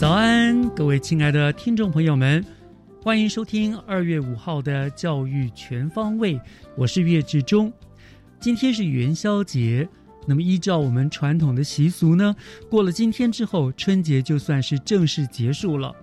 [0.00, 2.42] 早安，各位亲爱的听众朋友们，
[3.02, 6.40] 欢迎收听二月五号的教育全方位，
[6.74, 7.70] 我是岳志忠。
[8.40, 9.86] 今天是元宵节，
[10.26, 12.34] 那么依照我们传统的习俗呢，
[12.70, 15.94] 过了今天之后，春节就算是正式结束了。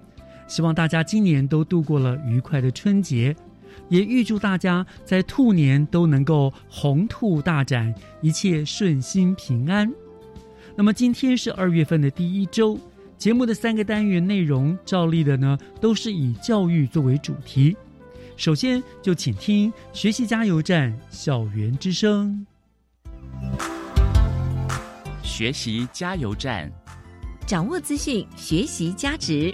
[0.46, 3.36] 希望大家今年都度过了愉快的春节，
[3.90, 9.92] 也预祝大家在兔年都能够红兔大展，一切顺心平安。
[10.76, 12.80] 那么今天是二月份的第一周。
[13.18, 17.76] 节目的三个单元内容，照例的呢，都是以教育作为主题。
[18.36, 22.46] 首先就请听学习加油站校园之声。
[25.24, 26.72] 学习加油站，
[27.48, 29.54] 掌握资讯，学习加值。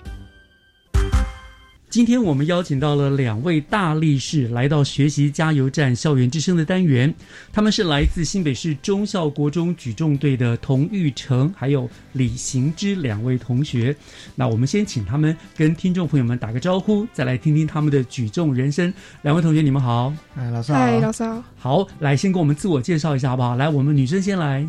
[1.93, 7.13] 今天我们邀请到了两位大力士来到学习加油站校园之声的单元，
[7.51, 13.95] 他们是来自新北市中校国中举重队的童玉成还有李行之两位同学。
[14.33, 18.91] 那我们先请他们跟听众朋友们打个招呼，再来听听他们的举重人生。
[19.21, 20.11] 两位同学，你们好。
[20.35, 20.79] 哎，老师好。
[20.79, 21.43] 嗨，老师好。
[21.59, 23.55] 好，来先跟我们自我介绍一下好不好？
[23.55, 24.65] 来，我们女生先来。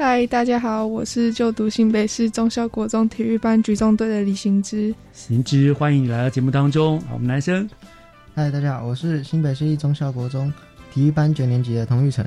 [0.00, 4.94] 嗨，大家好，我是就读新北市中校国中体育班举重队的李行之。
[5.12, 7.00] 行之，欢迎你来到节目当中。
[7.00, 7.68] 好，我们男生。
[8.32, 10.52] 嗨，大家好，我是新北市一中校国中
[10.94, 12.24] 体育班九年级的童玉成。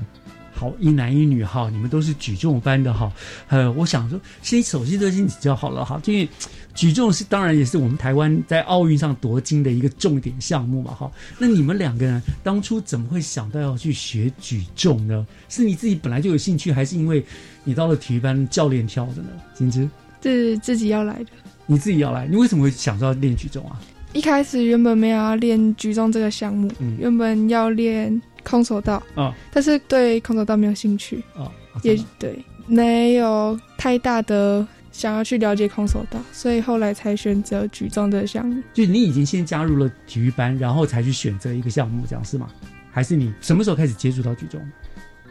[0.62, 3.12] 好，一男一女哈，你们都是举重班的哈。
[3.48, 6.30] 呃，我想说，先首先都先比较好了哈，因为
[6.76, 11.12] 举重是当然也是我们台湾在奥运上夺金的一个重点项目嘛哈。
[11.40, 15.26] 那你们两个人当初怎么会想到要去学举重呢？
[15.50, 17.26] 是你自己本来就有兴趣，还是因为
[17.64, 19.30] 你到了体育班教练挑的呢？
[19.56, 19.90] 金枝，
[20.22, 21.32] 是自己要来的。
[21.66, 23.82] 你自己要来，你为什么会想到练举重啊？
[24.14, 31.52] 一开始原本没有要练举重这个项目，嗯原本要练空手道，啊但是对空手道没有兴趣，啊，
[31.84, 38.62] 也对没有太大的想要去了解空手道，所以后来才选择举重这个项目。
[38.74, 42.50] 就你已经先加入了体育班，然后才去选择一个项目，这样是吗？
[42.92, 44.62] 还是你什么时候开始接触到举重？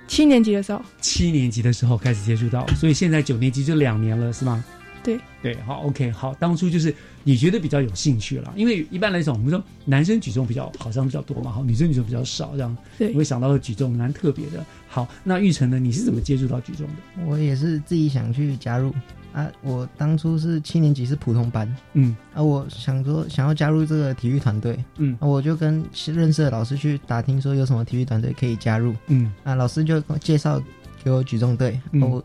[0.09, 4.65] 七年级的时候，七年级的时候开始接触到，所以现在九年级就两年了，是吗？
[5.03, 14.65] 对对，好，OK，好，当初就是你觉得比较有兴趣了，因为一般来讲，我们说男生举重比较好像比较多嘛，好，女生举重比较少，这样对你会想到举重蛮特别的。
[14.89, 15.79] 好，那玉成呢？
[15.79, 17.27] 你是怎么接触到举重的？
[17.27, 18.93] 我也是自己想去加入
[19.33, 19.49] 啊。
[19.63, 30.61] 我当初是七年级是普通班嗯啊，我想说想要加入这个体育团队嗯啊，我就跟认识的老师去打听说有什么体育团队可以加入嗯啊，老师就介绍
[31.05, 32.25] 给我举重队，嗯我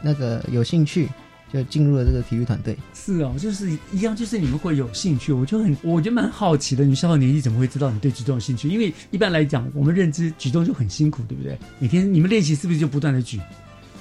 [0.00, 1.08] 那个有兴趣
[1.54, 2.76] 就进入了这个体育团队。
[2.92, 8.68] 是哦，就是一样，就是你们会有兴趣，我就很，我就蛮好奇的，你小小年纪怎么会知道你对举重有兴趣？
[8.68, 11.56] 因为一般来讲，我们认知举重就很辛苦，对不对？
[11.78, 13.38] 每天你们练习是不是就不断的举，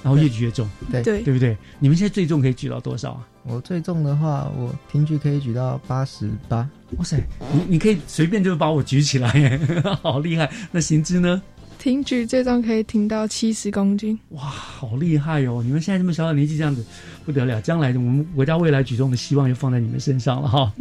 [0.02, 1.56] 然后越举越重，对对对不对？
[1.80, 3.28] 你们现在最重可以举到多少啊？
[3.44, 6.68] 我最重的话，我平均可以举到八十八。
[6.98, 7.18] 哇塞，
[7.52, 9.60] 你你可以随便就把我举起来耶，
[10.02, 10.50] 好厉害！
[10.72, 11.42] 那行之呢？
[11.84, 14.18] 挺举最重可以挺到七十公斤。
[14.30, 15.62] 哇，好厉害哦！
[15.62, 16.82] 你们现在这么小小年纪这样子，
[17.26, 17.62] 不得了！
[17.62, 20.72] 将来我们国家未来举重的希望就放在你们身上了哈。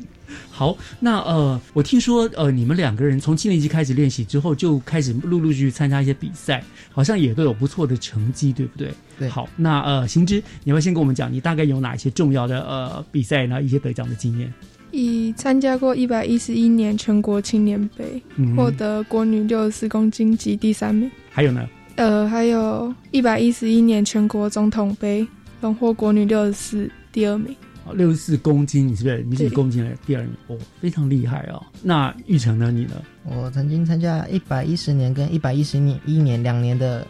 [0.49, 6.62] 好，那呃，我听说呃，你们两个人从七年级开始练习之后，就开始陆陆续续参加一些比赛，
[6.93, 8.94] 好像也都有不错的成绩，对不对？
[9.19, 13.60] 对好，那呃，行之，你要不要先跟我们讲，你大概有哪一些重要的呃比赛呢？
[13.60, 14.54] 一些得奖的经验？
[14.92, 21.10] 已参加过一百一十一年全国青年杯，嗯获得国女六十四公斤级第三名。
[21.30, 21.66] 还有呢？
[21.96, 25.26] 呃，还有一百一十一年全国总统杯，
[25.60, 27.54] 荣获国女六十四第二名。
[27.84, 29.24] 哦六十四公斤，你是不是？
[29.28, 31.60] 你是对公斤的第二名哦，非常厉害哦。
[31.82, 32.70] 那玉成呢？
[32.70, 32.92] 你呢？
[33.24, 37.04] 我曾经参加一百一十年跟一百一十年一年两年的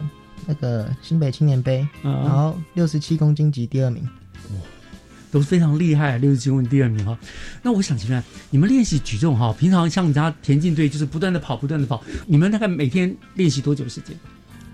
[0.47, 4.03] 那个新北青年杯，然嗯，后六十七公斤级第二名。
[5.33, 7.17] 都是非常厉害，六十七公斤第二名哈。
[7.63, 14.15] 那我想请问，你们练习举重哈，平常像你家田径队就是不断的跑，不断的跑，你们大概每天练习多久时间？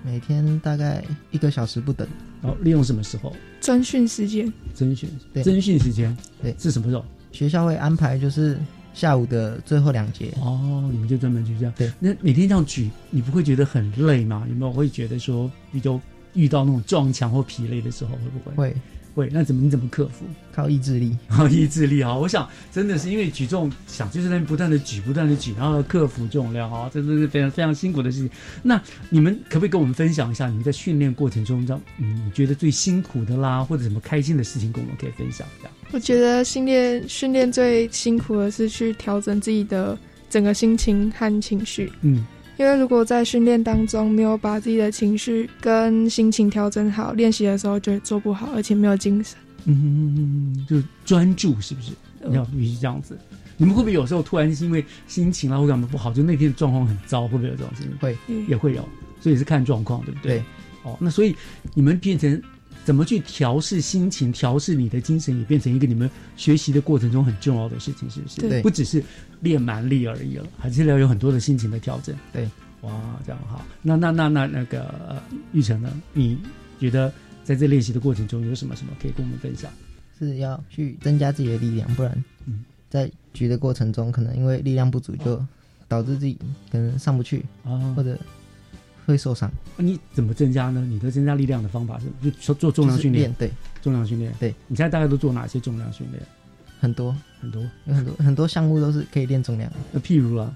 [0.03, 1.01] 每天大概
[1.31, 2.05] 一个小时不等，
[2.41, 3.33] 然后利用什么时候？
[3.61, 7.05] 专训时间，甄选，对甄训时间，对是什么时候？
[7.31, 8.57] 学校会安排就是
[8.93, 10.33] 下午的最后两节。
[10.41, 11.73] 哦，你们就专门去这样。
[11.77, 14.45] 对，那每天这样举，你不会觉得很累吗？
[14.49, 15.97] 有没有会觉得说，比较
[16.33, 18.55] 遇到那种撞墙或疲累的时候，会不会？
[18.69, 18.75] 会
[19.13, 19.29] 会。
[19.31, 20.25] 那怎么你怎么克服？
[20.53, 21.17] 靠意志力。
[21.27, 28.29] 然后意志力啊，我想真的是因为举重，想就是在那边不断的举，不断的举，然后克服重量啊，这真是非常非常辛苦的事情。
[28.63, 35.69] 那你们可不可以跟我们分享一下，你们在训练过程中，这样嗯，你觉得最辛苦的啦，或者什么开心的事情，跟我们可以分享一下？
[35.91, 39.97] 我觉得训练训练最辛苦的是去调整自己的
[40.29, 42.23] 整个心情和情绪，嗯，
[42.59, 49.37] 因为如果在训练当中没有把自己的情绪跟心情调整好，练习的时候就做不好，而且没有精神。
[49.63, 50.75] 嗯，就
[51.05, 51.93] 专注是不是？
[52.33, 53.17] 要必须这样子。
[53.55, 57.97] 你们会不会有时候突然是因为心情啊或干嘛不好，就那天的状况很糟，会不会有这种事情？
[57.97, 58.85] 会也会有，
[59.21, 60.39] 所以是看状况，对不对？
[60.39, 60.43] 对。
[60.83, 61.33] 哦，那所以
[61.73, 62.41] 你们变成
[62.85, 68.41] 怎么去调试心情、调试你的精神，也变成一个你们学习的过程中很重要的事情，是不是？
[68.41, 69.03] 对不只是
[69.41, 72.15] 练蛮力而已了，还是要有很多的心情的调整。
[72.33, 72.49] 对。
[72.81, 73.65] 哇，这样好。
[73.81, 75.21] 那那那那那个呃
[75.51, 75.91] 玉成呢？
[76.13, 76.37] 你
[76.79, 77.11] 觉得
[77.43, 79.69] 在这练习的过程中有什么什么可以跟我们分享？
[80.17, 85.45] 是要去增加自己的力量，不然嗯在举的过程中，可能因为力量不足，就
[85.89, 86.37] 导致自己
[86.71, 88.17] 可能上不去，啊或者
[89.09, 89.51] 会受伤。
[89.77, 90.85] 你怎么增加呢？
[90.87, 93.51] 你的增加力量的方法是就做做重量训练练，，对，
[93.81, 94.33] 重量训练。
[94.39, 96.21] 对，你现在大概都做哪些重量训练？
[96.79, 97.61] 很多很多。
[97.85, 100.55] 有很多很多项目都是可以练重量的，那譬如啊，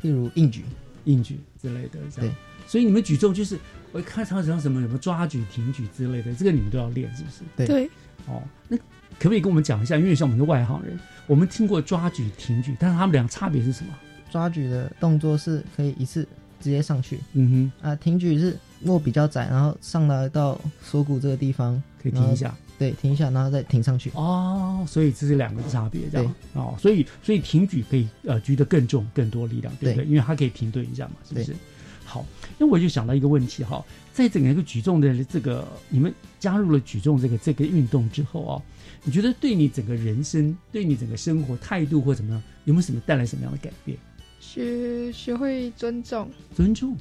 [0.00, 0.64] 譬如硬举，
[1.04, 2.30] 硬举之类的，对。
[2.66, 3.58] 所以你们举重就是
[3.92, 7.42] 我看常常什么什么抓举、挺举之类的，这个你们都要练，是不是？
[7.56, 7.90] 对对，
[8.26, 9.96] 哦，那可不可以跟我们讲一下？
[9.96, 13.92] 因为像我们是外行人，我们听过抓举、挺举，但是他们俩差别是什么？
[14.30, 16.28] 抓举的动作是可以一次
[16.60, 22.54] 直接上去嗯哼啊，挺举是握比较窄，然后上来到锁骨这个地方，可以停一下。
[22.78, 24.08] 对，停一下，然后再挺上去。
[24.14, 30.04] 哦，所以这是两个差别，这样哦，所以所以挺举可以呃举得更重、更多力量，对不对？
[30.04, 31.56] 对因为它可以停顿一下嘛，是不是？
[32.04, 32.24] 好，
[32.56, 38.62] 那我就想到一个问题哈，在整个一个举重的这个，你们加入了举重这个这个运动之后啊，
[39.02, 43.98] 你觉得对你整个人生、对你整个生活态度或怎么样，有没有什么带来什么样的改变？
[44.40, 46.96] 学学会尊重，尊重，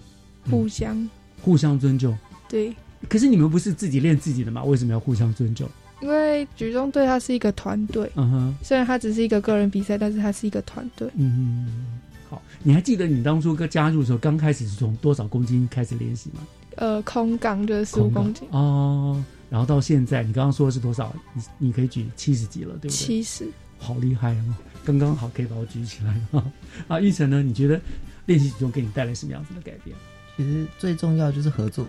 [0.49, 1.09] 互相、
[1.41, 2.17] 互相尊重。
[2.49, 2.75] 对，
[3.09, 4.63] 可是你们不是自己练自己的吗？
[4.63, 5.67] 为什么要互相尊重？
[6.01, 8.55] 因为举重队它是一个团队，嗯哼。
[8.63, 11.09] 虽然它只是一个个人比赛，但是它是一个团队。
[11.15, 11.87] 嗯，
[12.29, 16.41] 好，你还记得你当初刚加入的时候，刚开始是从多少公斤开始练习吗？
[16.75, 21.11] 呃，空杠就是十五公斤，哦，然后到现在，你刚刚说的是多少？
[21.33, 22.89] 你你可以举七十几了，对不对？
[22.89, 23.47] 七十。
[23.79, 24.53] 好厉害哦，
[24.87, 26.51] 刚刚好可以把我举起来啊！
[26.87, 27.43] 啊，玉成呢？
[27.43, 27.79] 你觉得
[28.25, 29.93] 练习举重给你带来什么样子的改变？
[30.37, 31.83] 其实最重要就是合作，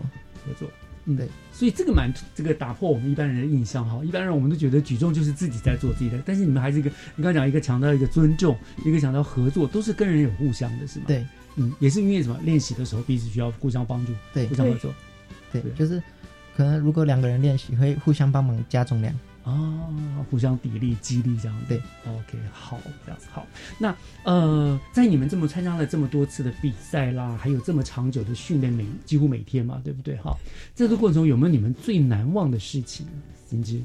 [0.44, 0.68] 合作，
[1.04, 4.04] 嗯，对，所以这个蛮这个打破我们一般人的印象哈。
[4.04, 12.36] 一般人我们都觉得举重就是自己在做自己的，但是你们还是一个，你刚刚讲一个强调一个尊重，一个强调合作，都是跟人有互相的，是吗？，对嗯，也是因为什么？
[12.42, 14.92] 练习的时候彼此需要互相帮助，对互相合作。
[15.52, 16.02] 对，对就是
[16.56, 19.14] 可能如果两个人练习会互相帮忙加重量，
[19.48, 21.64] 哦，互相砥砺、激励这样子。
[21.68, 23.46] 对，OK，好，这样子好。
[23.78, 30.16] 那呃，在你们这么参加了这么多次的比赛啦，还有这么长久的训练，每几乎每天嘛，对不对？
[30.16, 30.36] 哈，
[30.74, 33.06] 在这个过程中有没有你们最难忘的事情？
[33.48, 33.80] 金枝，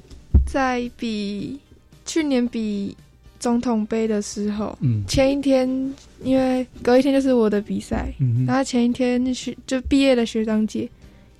[0.46, 1.58] 在比
[2.06, 2.94] 去年比
[3.40, 5.68] 总统杯的时候，嗯前一天
[6.24, 10.90] 因为隔一天就是我的比赛，嗯，然后前一天学就毕业的学长姐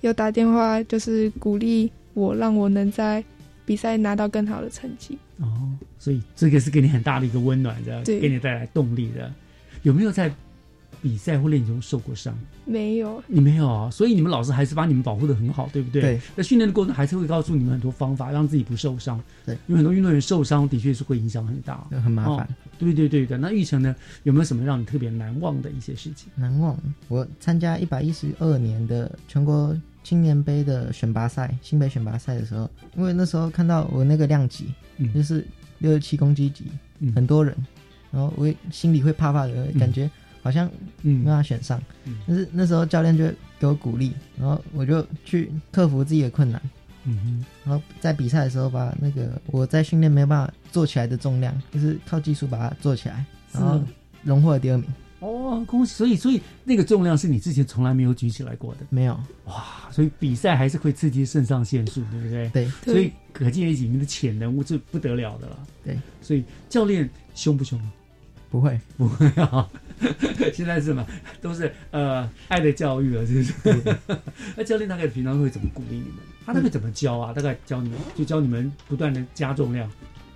[0.00, 3.22] 有打电话，就是鼓励我，让我能在
[3.66, 5.18] 比赛拿到更好的成绩。
[5.38, 9.32] 哦，所以这个是给你很大的一个温暖的，对给你带来动力的。
[9.82, 10.32] 有没有在
[11.02, 12.34] 比赛或练习中受过伤？
[12.64, 16.00] 没有，你没有啊，所以你们老师还是把你们保护的很好，对不对？
[16.00, 16.20] 对。
[16.36, 19.20] 在训练的过程还是会告诉你们很多方法，让自己不受伤。
[19.44, 21.86] 对，因为很多运动员受伤的确是会影响很大。
[22.02, 22.48] 很麻烦。
[22.78, 23.36] 对对对的。
[23.36, 26.30] 那玉成呢，有没有什么让你特别难忘的一些事情？
[26.36, 26.74] 难忘，
[27.08, 35.12] 我参加一百一十二年的全国青年杯的选拔赛，新北选拔赛的时候，因为那时候看到我那个量级，嗯。
[35.12, 35.44] 就是
[35.78, 36.66] 六十七公斤级，
[37.00, 37.12] 嗯。
[37.14, 37.56] 很多人，
[38.12, 40.08] 然后我也心里会怕怕的，感觉
[40.42, 40.70] 好像
[41.00, 41.82] 没办嗯法选上。
[42.04, 42.18] 嗯。
[42.28, 43.24] 但是那时候教练就
[43.58, 46.60] 给我鼓励，然后我就去克服自己的困难，
[47.04, 47.44] 嗯哼。
[47.64, 53.82] 然后在比赛的时候把那个我在训练没有办法做起来的重量，就是靠技术把它做起来，然后
[54.22, 54.86] 荣获了第二名。
[55.20, 55.94] 哦，恭喜！
[55.94, 59.88] 所以所以那个重量是你之前从来没有举起来过的，没有，哇！
[59.90, 62.48] 所以比赛还是会刺激肾上腺素，对不对？
[62.50, 65.58] 对，所以可见你们的潜能是不得了的了。
[65.84, 67.92] 对，所以教练凶不凶啊？
[68.50, 69.68] 不会， 不会啊，
[70.52, 71.04] 现在是什么？
[71.40, 73.96] 都是呃爱的教育了，是不是？
[74.56, 76.18] 那教练大概平常会怎么鼓励你们？
[76.46, 77.32] 他大概怎么教啊？
[77.32, 79.90] 大概教你们，就教你们不断的加重量。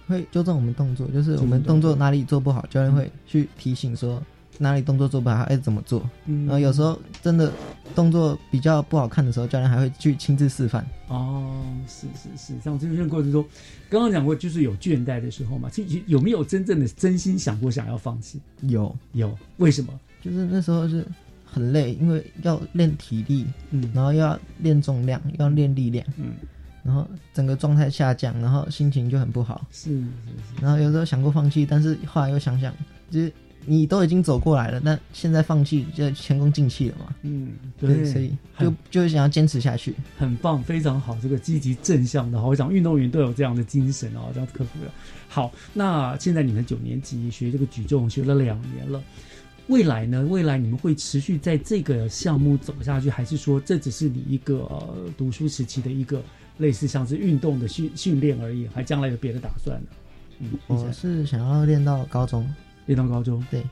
[0.09, 4.23] 会纠正我们动作，就是我们动作哪里做不好，教练会去提醒说
[4.59, 6.03] 哪里动作做不好，该怎么做。
[6.27, 7.51] 嗯然后有时候真的
[7.95, 10.85] 动作比较不好看的时候，教练还会去亲自示范。
[11.09, 13.45] 哦，是是是，像这个过程中，
[13.89, 18.41] 刚刚讲过，就是有倦怠的时候嘛，其实有没有真正的真心想过想要放弃？
[18.63, 19.99] 有，有，为什么？
[20.21, 21.07] 就是那时候是
[21.45, 26.33] 很累，因为要练体力，嗯然后又要练重量，又要练力量，嗯，
[26.83, 29.65] 然后整个状态下降，然后心情就很不好。
[29.71, 30.05] 是是是，
[30.61, 32.75] 然后有时候想过放弃，但是后来又想想，
[33.11, 33.33] 就是
[33.69, 37.15] 你都已经走过来了，那现在放弃就前功尽弃了嘛。
[37.23, 39.95] 嗯，对，所以就就想要坚持下去。
[40.17, 44.91] 很棒，非常好，这个积极正向的，好，我想运动员都有这样的精神哦，这样克服了。
[45.29, 49.03] 好，那现在你们九年级学这个举重学了两年了，
[49.67, 50.25] 未来呢？
[50.31, 56.23] 未来你们会持续在这个项目走下去，还是说这只是你一个、呃、读书时期的一个
[56.57, 58.67] 类似像是运动的训训练而已？
[58.69, 59.89] 还将来有别的打算呢？
[60.41, 62.49] 嗯，我是想要练到高中，
[62.89, 63.63] 练到高中，对，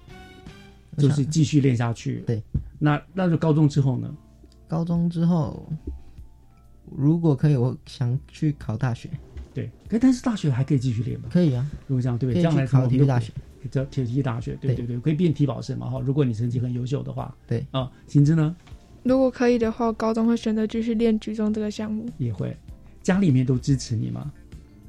[0.96, 2.22] 就是继续练下去。
[2.24, 2.40] 对，
[2.78, 4.14] 那那就高中之后呢？
[4.68, 5.68] 高中之后，
[6.96, 9.10] 如果可以，我想去考大学。
[9.52, 11.28] 对，可但是大学还可以继续练吗？
[11.32, 12.42] 可以啊，如果这样，对不对？
[12.42, 13.32] 将来考体育大学，
[13.70, 15.98] 叫体育大学，对对对，可以变体保生嘛哈。
[16.00, 18.54] 如果你成绩很优秀的话，对啊，行之呢
[19.02, 22.54] 如果可以的话，高中会选择继续练举重这个项目，也会，
[23.02, 24.30] 家里面都支持你吗？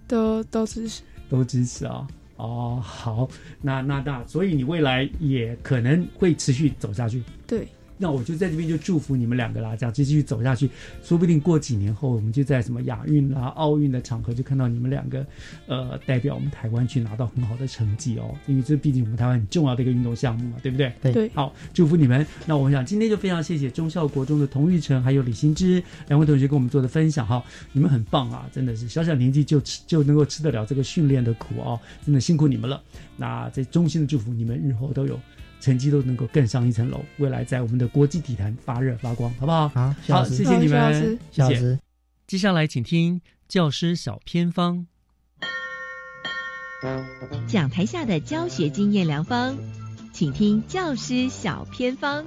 [0.07, 1.03] 都都支持。
[1.29, 1.96] 都支持啊。
[1.96, 2.07] 哦，
[2.38, 3.27] 哦好，
[3.62, 7.22] 那那那，所以你未来也可能会持续走下去。
[7.46, 7.67] 对，
[7.98, 10.70] 那我就在这边就祝福你们两个啦，这样继续走下去，
[11.04, 15.25] 说不定过几年后，我们就在什么亚运啦、奥运的场合，就看到你们两个，
[15.68, 18.36] 呃，代表我们台湾去拿到很好的成绩哦。
[18.46, 20.94] 因为这毕竟我们台湾很重要的一个运动项目嘛，对不对？
[21.01, 22.25] 对对好，祝福你们。
[22.46, 32.82] 那我想今天就非常谢谢中校国中的童玉成还有李新之两位同学跟我们做的分享哈，你们很棒啊，真的是小小年纪就吃就能够吃得了这个训练的苦哦，真的辛苦你们了。
[33.16, 35.20] 那在衷心的祝福你们日后都有。
[35.60, 39.68] 成绩都能够更上一层楼，未来在我们的国际体坛发热发光，好不好？
[39.70, 41.80] 好，谢好，谢谢你们好谢，谢。
[42.28, 44.86] 接下来请听教师小偏方。
[47.48, 49.58] 讲台下的教学经验良方，
[50.14, 52.24] 请听教师小偏方。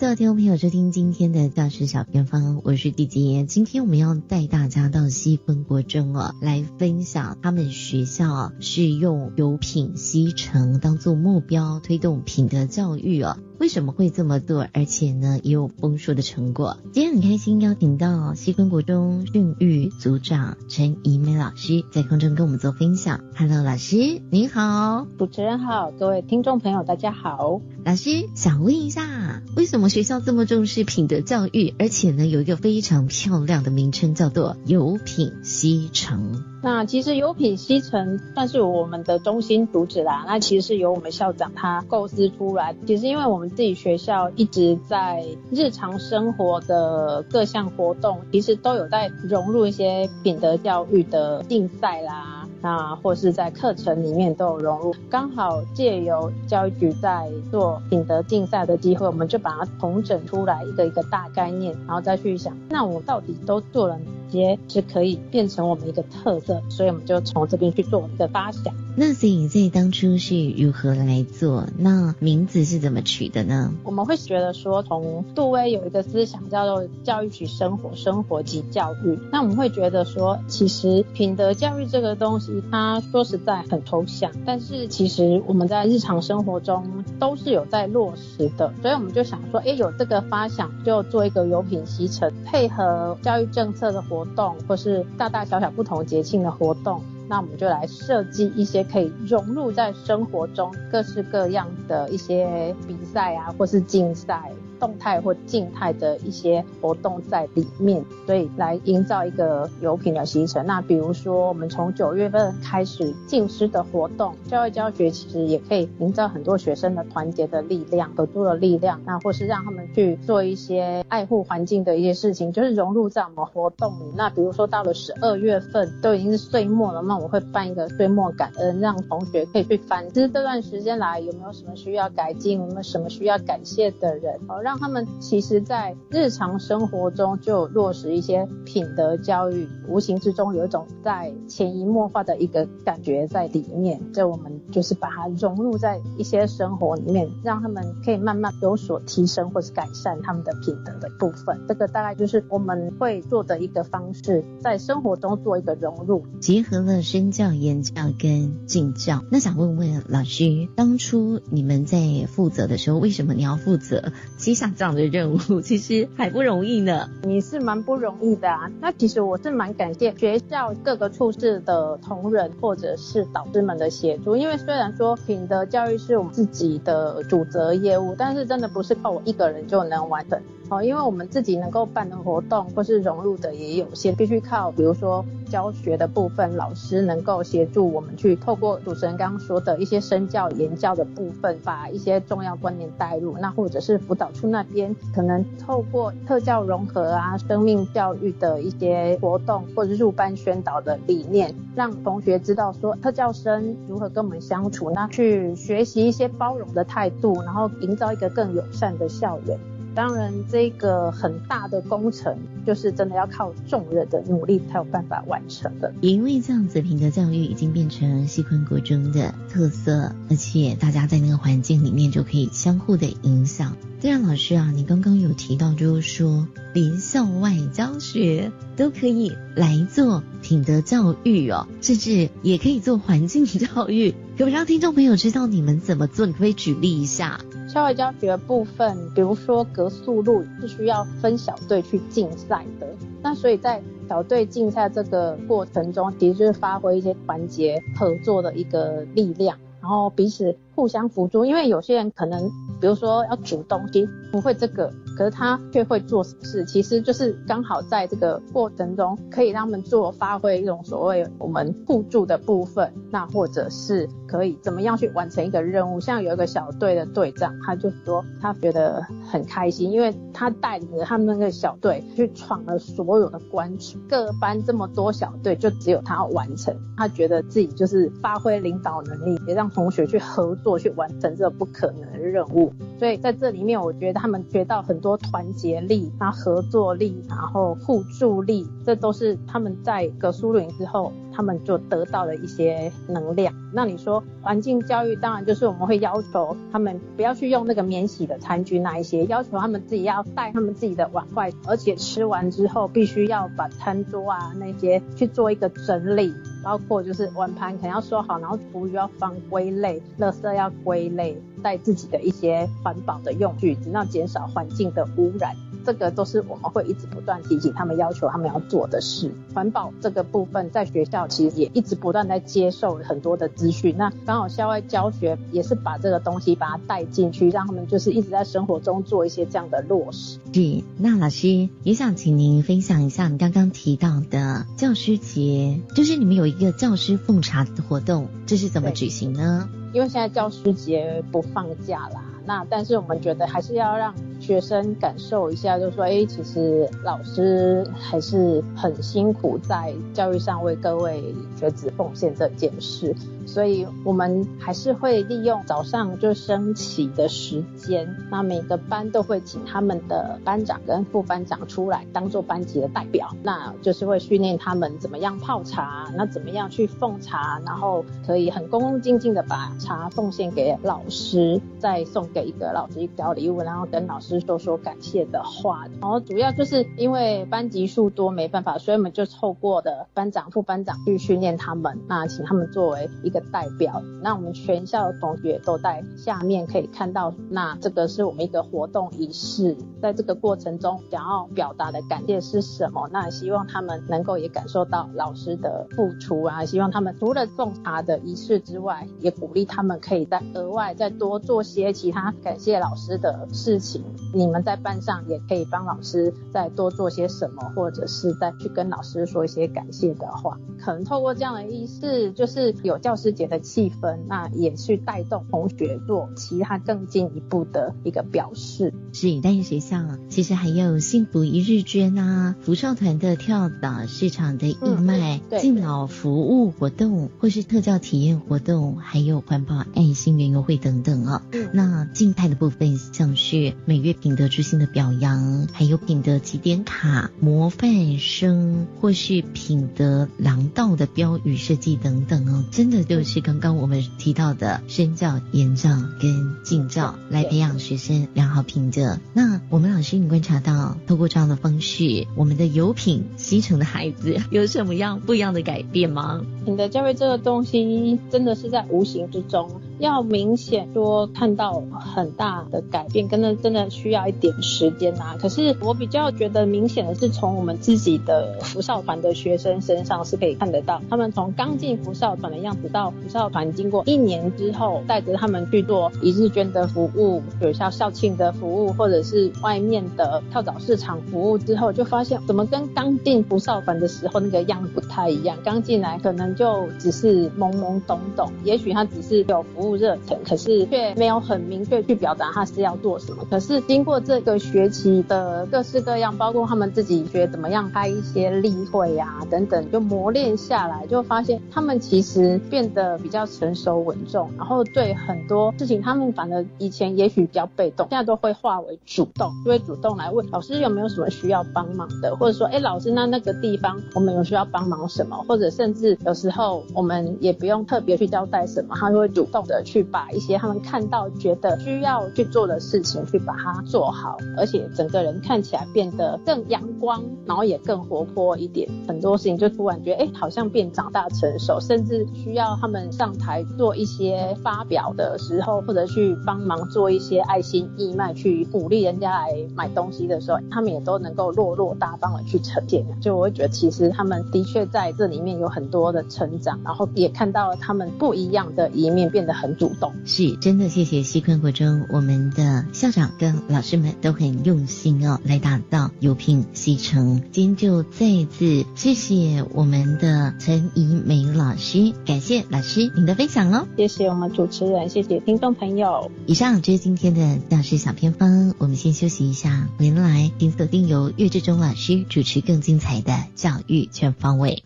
[0.00, 3.42] 各位听众朋友收听今天的教师小偏方，我是弟弟。
[3.42, 13.38] 今天我们要带大家到西分国中哦，来分享他们学校是用有品西成当做目标，推动品德教育哦。
[13.58, 14.68] 为什么会这么做？
[14.72, 16.78] 而且呢，也有丰硕的成果。
[16.92, 23.20] 今天很开心邀请到西分国中训育组长陈怡美老师在空中跟我们做分享。
[23.36, 27.60] Hello，老师您好，主持人好，各位听众朋友大家好。
[27.84, 31.74] 老师想问一下，为什么学校这么重视品德教育？
[31.80, 36.44] 而且呢，有一个非常漂亮的名称叫做“有品西城”。
[36.60, 40.24] 那其实优品西城算是我们的中心主旨啦。
[40.26, 42.74] 那其实是由我们校长他构思出来。
[42.86, 54.94] 其实因为我们自己学校一直在日常生活的各项活动，其实都有在融入一些品德教育的竞赛啦，那或是在课程里面都有融入。
[55.08, 63.96] 刚好借由教育局在做品德竞赛的机会，我们就把它统整出来一个一个大概念，然后再去想，那我到底都做了
[64.28, 68.87] 哪些是可以变成我们一个特色，所以我们就从这边去做一个发想。
[69.00, 71.68] 那所以在当初是如何来做？
[71.78, 73.72] 那名字是怎么取的呢？
[73.84, 79.16] 我们会觉得说，从杜威有一个思想叫做“教育即生活，生活即教育”。
[79.30, 88.74] 那我们会觉得说，其实品德教育这个东西，它说实在很抽象，但是其实我们在日常生活中都是有在落实的。
[88.82, 97.00] 所以我们就想说，哎，有这个发想，就做一个有品西城，配合教育政策的活动，或是大大小小不同节庆的活动。
[97.28, 104.50] 那我们就来设计一些可以融入在生活中各式各样的一些比赛啊，或是竞赛。
[104.78, 110.64] 动态或静态的一些活动在里面，所以来营造一个有品的行程。
[110.66, 119.00] 那比如说，我们从九月份开始进师的活动，教育教学其实也可以营造很多学生的团结的力量、合作的力量。
[119.04, 124.12] 那或是让他们去做一些爱护环境的一些事情，就是融入在我们活动里。
[124.16, 134.62] 那比如说到了十二月份，都已经是岁末了，那我会办一个岁末感恩，让同学可以去反思这段时间来有没有什么需要改进，有没有什么需要感谢的人，哦。
[134.68, 143.98] 让他们其实，在日常生活中就落实一些品德教育，无形之中有一种在潜移默化的一个感觉在里面。
[144.12, 151.58] 这我们就是把它融入在一些生活里面，让他们可以慢慢有所提升或是改善他们的品德的部分。
[151.66, 159.24] 这个大概就是我们会做的一个方式，在生活中做一个融入，结合了身教、言教跟敬教。
[159.30, 164.12] 那想问问老师，当初你们在负责的时候，为什么你要负责？
[164.36, 164.57] 其实。
[164.58, 168.68] 像这样的任务其实还不容易呢，你是蛮不容易的啊。
[168.80, 180.42] 那其实我是蛮感谢学校各个处室的同仁或者是导师们的协助，因为虽然说品德教育是我们自己的主责业务，但是真的不是靠我一个人就能完成。
[180.70, 193.34] 哦，因为我们自己能够办的活动或是融入的也有限，必须靠比如说教学的部分，老师能够协助我们去透过主持人刚刚说的一些身教言教的部分，把一些重要观念带入。
[193.38, 209.58] 那或者是辅导处那边可能透过特教融合啊、生命教育的一些活动，或者是入班宣导的理念，让同学知道说特教生如何跟我们相处，那去学习一些包容的态度，然后营造一个更友善的校园。
[209.98, 215.92] 当然，这个很大的工程，就是真的要靠众人的努力才有办法完成的。
[216.00, 223.76] 也因为这样子品德教育已经变成西昆国中的特色，而且大家在那个环境里面就可以相互的影响。
[224.00, 234.12] 这样，老师啊，你刚刚有提到，就是说连校外教学都可以来做品德教育哦，甚至也可以做环境教育。
[234.12, 236.24] 可 不可以让听众朋友知道你们怎么做？
[236.24, 237.40] 你可以举例一下。
[237.68, 242.86] 校外教学部分，比如说格速路是需要分小队去竞赛的，
[243.22, 251.44] 那所以在小队竞赛这个过程中，其实就是发挥一些团结合作的一个力量，然后彼此互相辅助。
[251.44, 252.48] 因为有些人可能，
[252.80, 254.90] 比如说要煮东西，不会这个。
[255.18, 265.98] 可是他却会做事，其实就是刚好在这个过程中，可以让他们做发挥一种所谓我们互助的部分，那或者是可以怎么样去完成一个任务。
[265.98, 273.76] 像有一个小队的队长，他就说他觉得很开心，因为他带领着他们那个小队去闯了所有的关，
[274.08, 282.72] 各班这么多小队，就只有他要完成，他觉得自己就是发挥领导能力，也让同学去合作去完成这个不可能的任务。
[283.00, 285.08] 所以在这里面，我觉得他们学到很多。
[285.08, 293.54] 多团结力，然后合作力，然后互助力，这都是他们在格苏鲁营之后，他们就得到了一些能量。
[293.72, 311.40] 那你说环境教育，当然就是我们会要求他们不要去用那个免洗的餐具那一些，要求他们自己要带他们自己的碗筷，而且吃完之后必须要把餐桌啊那些去做一个整理，包括就是碗盘可能要收好，然后厨余要放归类，垃圾要归类。
[311.60, 315.52] 带自己的一些环保的用具，尽量减少环境的污染。
[315.84, 319.30] 这个都是我们会一直不断提醒他们，要求他们要做的事。
[319.54, 323.94] 环保这个部分，在学校其实也一直不断在接受很多的资讯。
[323.96, 330.38] 那刚好校外教学也是把这个东西把它带进去，让他们就是一直在生活中做一些这样的落实。
[330.52, 339.68] 是，那老师也想请您分享一下你刚刚提到的教师节，就是你们有一个教师奉茶的活动，这是怎么举行呢？
[339.92, 344.14] 因为现在教师节不放假啦，那但是我们觉得还是要让
[344.48, 353.14] 学生感受一下，就说，哎，其实老师还是很辛苦在教育上为各位学子奉献这件事。
[353.44, 375.86] 所以我们还是会利用早上就升旗的时间，那每个班都会请他们的班长跟副班长出来当做班级的代表，那就是会训练他们怎么样泡茶，那怎么样去奉茶，然后可以很恭恭敬敬的把茶奉献给老师，再送给一个老师一条礼物，然后跟老师说说感谢的话。
[376.00, 384.02] 然后主要就是因为班级数多没办法，所以我们就凑过的班长、副班长去训练他们，那请他们作为一个代表。
[384.22, 393.08] 那我们全校的同学都在下面可以看到，那这个是我们一个活动仪式，在这个过程中想要表达的感谢是什么？
[393.12, 404.04] 那希望他们能够也感受到老师的付出啊，希望他们除了送茶的仪式之外，也鼓励他们可以在额外再多做些其他感谢老师的事情。
[404.32, 410.58] 你们在班上也可以帮老师再多做些什么，或者是再去跟老师说一些感谢的话。
[410.80, 418.94] 可能透过这样的仪式，就是有教师节的气氛，那也去带动同学做其他更进一步的一个表示。
[419.12, 431.42] 是，但是学校其实还有幸福一日捐啊，福少团的跳蚤市场的义卖、敬老服务活动，或是特教体验活动，还有环保爱心园游会等等哦。
[431.72, 449.18] 那静态的部分像是每月品德之星的表扬，还有品德几点卡、模范生，或是品德廊道的标语设计等等哦，真的就是刚刚我们提到的身教、言教跟敬教，来培养学生良好品德。
[449.32, 456.44] 那我们老师，你观察到，透过这样的方式，我们的有品西城的孩子有什么样不一样的改变吗？
[456.64, 459.80] 品德教育这个东西，真的是在无形之中。
[459.98, 465.36] 要明显说看到很大的改变，跟那真的需要一点时间呐。
[465.40, 485.56] 可是我比较觉得明显的是从我们自己的福少团的学生身上是可以看得到，他们从刚进福少团的样子到福少团经过一年之后，带着他们去做一日捐的服务，学校校庆的服务，或者是外面的跳蚤市场服务之后，就发现怎么跟刚进福少团的时候那个样不太一样。
[485.64, 489.87] 刚进来可能就只是懵懵懂懂，也许他只是有服务。
[489.96, 493.44] 热忱，可是却没有很明确去表达他是要做什么。
[493.50, 519.77] 可是经过这个学期的各式各样，包括他们自己学怎么样开一些例会呀等等，就磨练下来，就发现他们其实变得比较成熟稳重，然后对很多事情，他们反而以前也许比较被动，现在都会化为主动，就会主动来问老师有没有什么需要帮忙的，或者说，哎，老师那那个地方我们有需要帮忙什么，或者甚至有时候我们也不用特别去交代什么，他就会主动的。
[519.82, 528.88] 去把一些他们看到觉得需要去做的事情去把它做好，而且整个人看起来变得更阳光，然后也更活泼一点。
[529.06, 543.04] 很多事情就突然觉得，哎，好像变长大成熟，甚至需要他们上台做一些发表的时候，或者去帮忙做一些爱心义卖，去鼓励人家来买东西的时候，他们也都能够落落大方的去呈现。
[543.20, 549.67] 就我会觉得，其实他们的确在这里面有很多的成长，然后也看到了他们不一样的一面，变得很。
[549.74, 557.42] 主动是真的，谢谢西昆国中，我们的校长跟老师们都很用心哦，来打造有品西城。
[557.52, 566.30] 今天就再一次谢谢我们的陈怡美老师，感谢老师您的分享哦，谢谢我们主持人，谢谢听众朋友。
[566.46, 574.82] 以上就是今天的教师小偏方，我们先休息一下，回来请锁定由岳志忠老师主持更精彩的教育全方位。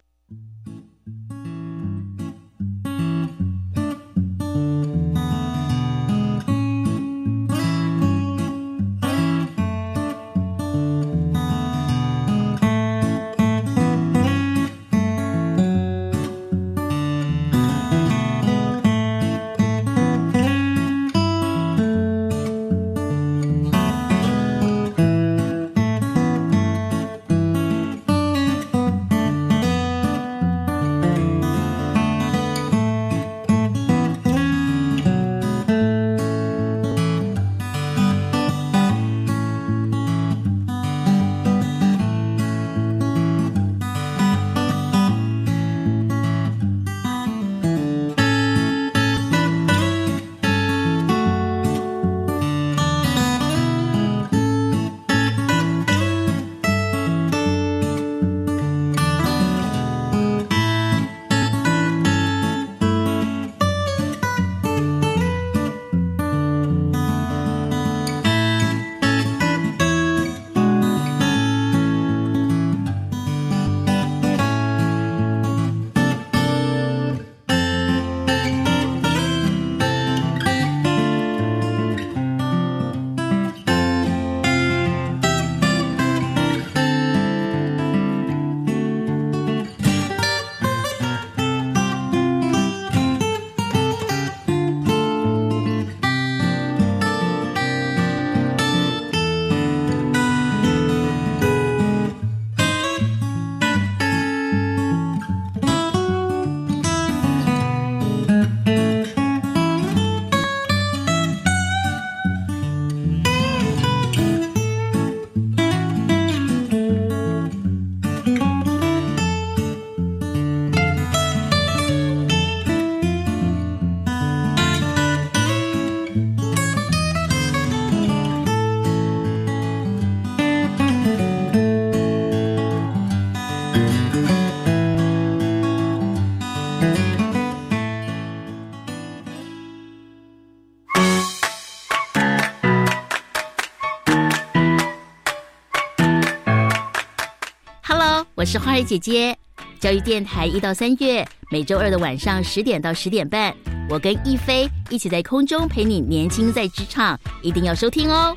[148.85, 149.37] 姐姐。
[149.79, 153.55] 教育电台一到三月，每周二的晚上十点到十点半，
[153.89, 158.37] 我跟亦菲一起在空中陪你年轻在职场，一定要收听哦。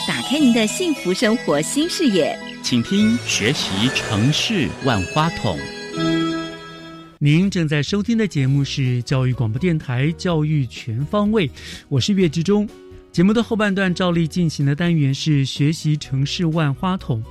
[0.08, 5.58] 打开您的幸福生活新视野，请听学习城市万花筒。
[7.20, 11.48] 您正在收听的节目是教育广播电台《教育全方位》，
[11.89, 12.70] 我是岳志忠。
[13.12, 17.24] 节目的后半段照例进行的单元是学习城市万花筒。